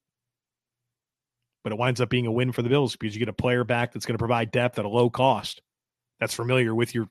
But 1.64 1.74
it 1.74 1.78
winds 1.78 2.02
up 2.02 2.10
being 2.10 2.26
a 2.26 2.32
win 2.32 2.54
for 2.54 2.64
the 2.64 2.70
Bills 2.70 2.96
because 2.96 3.14
you 3.14 3.20
get 3.20 3.30
a 3.30 3.34
player 3.34 3.64
back 3.64 3.94
that's 3.94 4.08
going 4.08 4.16
to 4.16 4.20
provide 4.20 4.50
depth 4.50 4.80
at 4.80 4.86
a 4.86 4.90
low 4.90 5.12
cost. 5.12 5.62
That's 6.20 6.34
familiar 6.34 6.74
with 6.74 6.96
your 6.96 7.08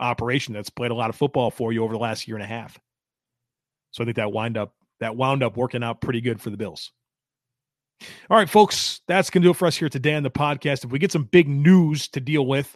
operation 0.00 0.54
that's 0.54 0.70
played 0.70 0.90
a 0.90 0.94
lot 0.94 1.10
of 1.10 1.16
football 1.16 1.50
for 1.50 1.72
you 1.72 1.84
over 1.84 1.92
the 1.92 1.98
last 1.98 2.26
year 2.26 2.36
and 2.36 2.44
a 2.44 2.48
half. 2.48 2.78
So 3.92 4.02
I 4.02 4.06
think 4.06 4.16
that 4.16 4.32
wind 4.32 4.56
up 4.56 4.74
that 5.00 5.16
wound 5.16 5.42
up 5.42 5.56
working 5.56 5.82
out 5.82 6.00
pretty 6.00 6.20
good 6.20 6.40
for 6.40 6.50
the 6.50 6.56
Bills. 6.56 6.92
All 8.30 8.36
right, 8.36 8.48
folks, 8.48 9.00
that's 9.06 9.30
going 9.30 9.42
to 9.42 9.46
do 9.46 9.50
it 9.50 9.56
for 9.56 9.66
us 9.66 9.76
here 9.76 9.88
today 9.88 10.14
on 10.14 10.22
the 10.22 10.30
podcast. 10.30 10.84
If 10.84 10.90
we 10.90 10.98
get 10.98 11.12
some 11.12 11.24
big 11.24 11.48
news 11.48 12.08
to 12.08 12.20
deal 12.20 12.46
with, 12.46 12.74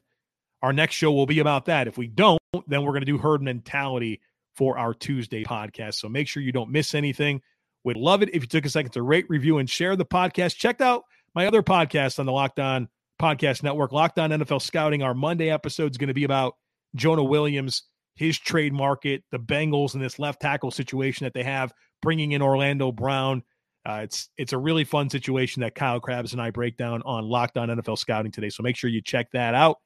our 0.63 0.73
next 0.73 0.95
show 0.95 1.13
will 1.13 1.27
be 1.27 1.39
about 1.39 1.67
that. 1.67 1.89
If 1.89 1.99
we 1.99 2.07
don't, 2.07 2.41
then 2.67 2.83
we're 2.83 2.93
going 2.93 3.03
to 3.03 3.07
do 3.07 3.19
herd 3.19 3.43
mentality 3.43 4.21
for 4.55 4.79
our 4.79 4.95
Tuesday 4.95 5.45
podcast. 5.45 5.95
So 5.95 6.09
make 6.09 6.29
sure 6.29 6.43
you 6.43 6.53
don't 6.53 6.71
miss 6.71 6.95
anything. 6.95 7.41
We'd 7.85 7.97
love 7.97 8.23
it 8.23 8.31
if 8.35 8.43
you 8.43 8.49
took 8.49 8.67
a 8.67 8.71
second 8.71 8.93
to 8.93 9.03
rate, 9.03 9.27
review, 9.29 9.59
and 9.59 9.69
share 9.69 9.97
the 9.97 10.05
podcast. 10.05 10.57
Check 10.57 10.81
out 10.81 11.05
my 11.35 11.47
other 11.47 11.63
podcast 11.63 12.19
on 12.19 12.27
the 12.27 12.33
Locked 12.33 12.61
On 12.61 12.89
Podcast 13.21 13.63
Network, 13.63 13.93
Locked 13.93 14.19
On 14.19 14.31
NFL 14.31 14.63
Scouting. 14.63 15.03
Our 15.03 15.15
Monday 15.15 15.51
episode 15.51 15.91
is 15.91 15.99
going 15.99 16.09
to 16.09 16.15
be 16.15 16.25
about 16.25 16.57
Jonah 16.95 17.25
Williams, 17.25 17.85
his 18.17 18.39
trade 18.39 18.73
market, 18.73 19.23
the 19.31 19.39
Bengals, 19.39 19.95
and 19.95 20.03
this 20.03 20.19
left 20.19 20.41
tackle 20.41 20.71
situation 20.71 21.25
that 21.25 21.35
they 21.35 21.43
have, 21.43 21.73
bringing 22.03 22.33
in 22.33 22.43
Orlando 22.43 22.93
Brown. 22.93 23.43
Uh, 23.87 24.01
it's 24.03 24.29
it's 24.37 24.53
a 24.53 24.59
really 24.59 24.85
fun 24.85 25.09
situation 25.09 25.63
that 25.63 25.75
Kyle 25.75 26.01
Crabbs 26.01 26.33
and 26.33 26.43
I 26.43 26.51
break 26.51 26.77
down 26.77 27.03
on 27.07 27.25
Locked 27.25 27.57
On 27.57 27.69
NFL 27.69 27.99
Scouting 27.99 28.31
today. 28.31 28.51
So 28.51 28.63
make 28.63 28.77
sure 28.77 28.91
you 28.91 29.01
check 29.01 29.29
that 29.33 29.55
out. 29.55 29.79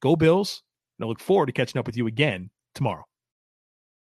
Go 0.00 0.16
Bills. 0.16 0.62
And 0.98 1.04
I 1.04 1.08
look 1.08 1.20
forward 1.20 1.46
to 1.46 1.52
catching 1.52 1.78
up 1.78 1.86
with 1.86 1.96
you 1.96 2.06
again 2.06 2.50
tomorrow. 2.74 3.04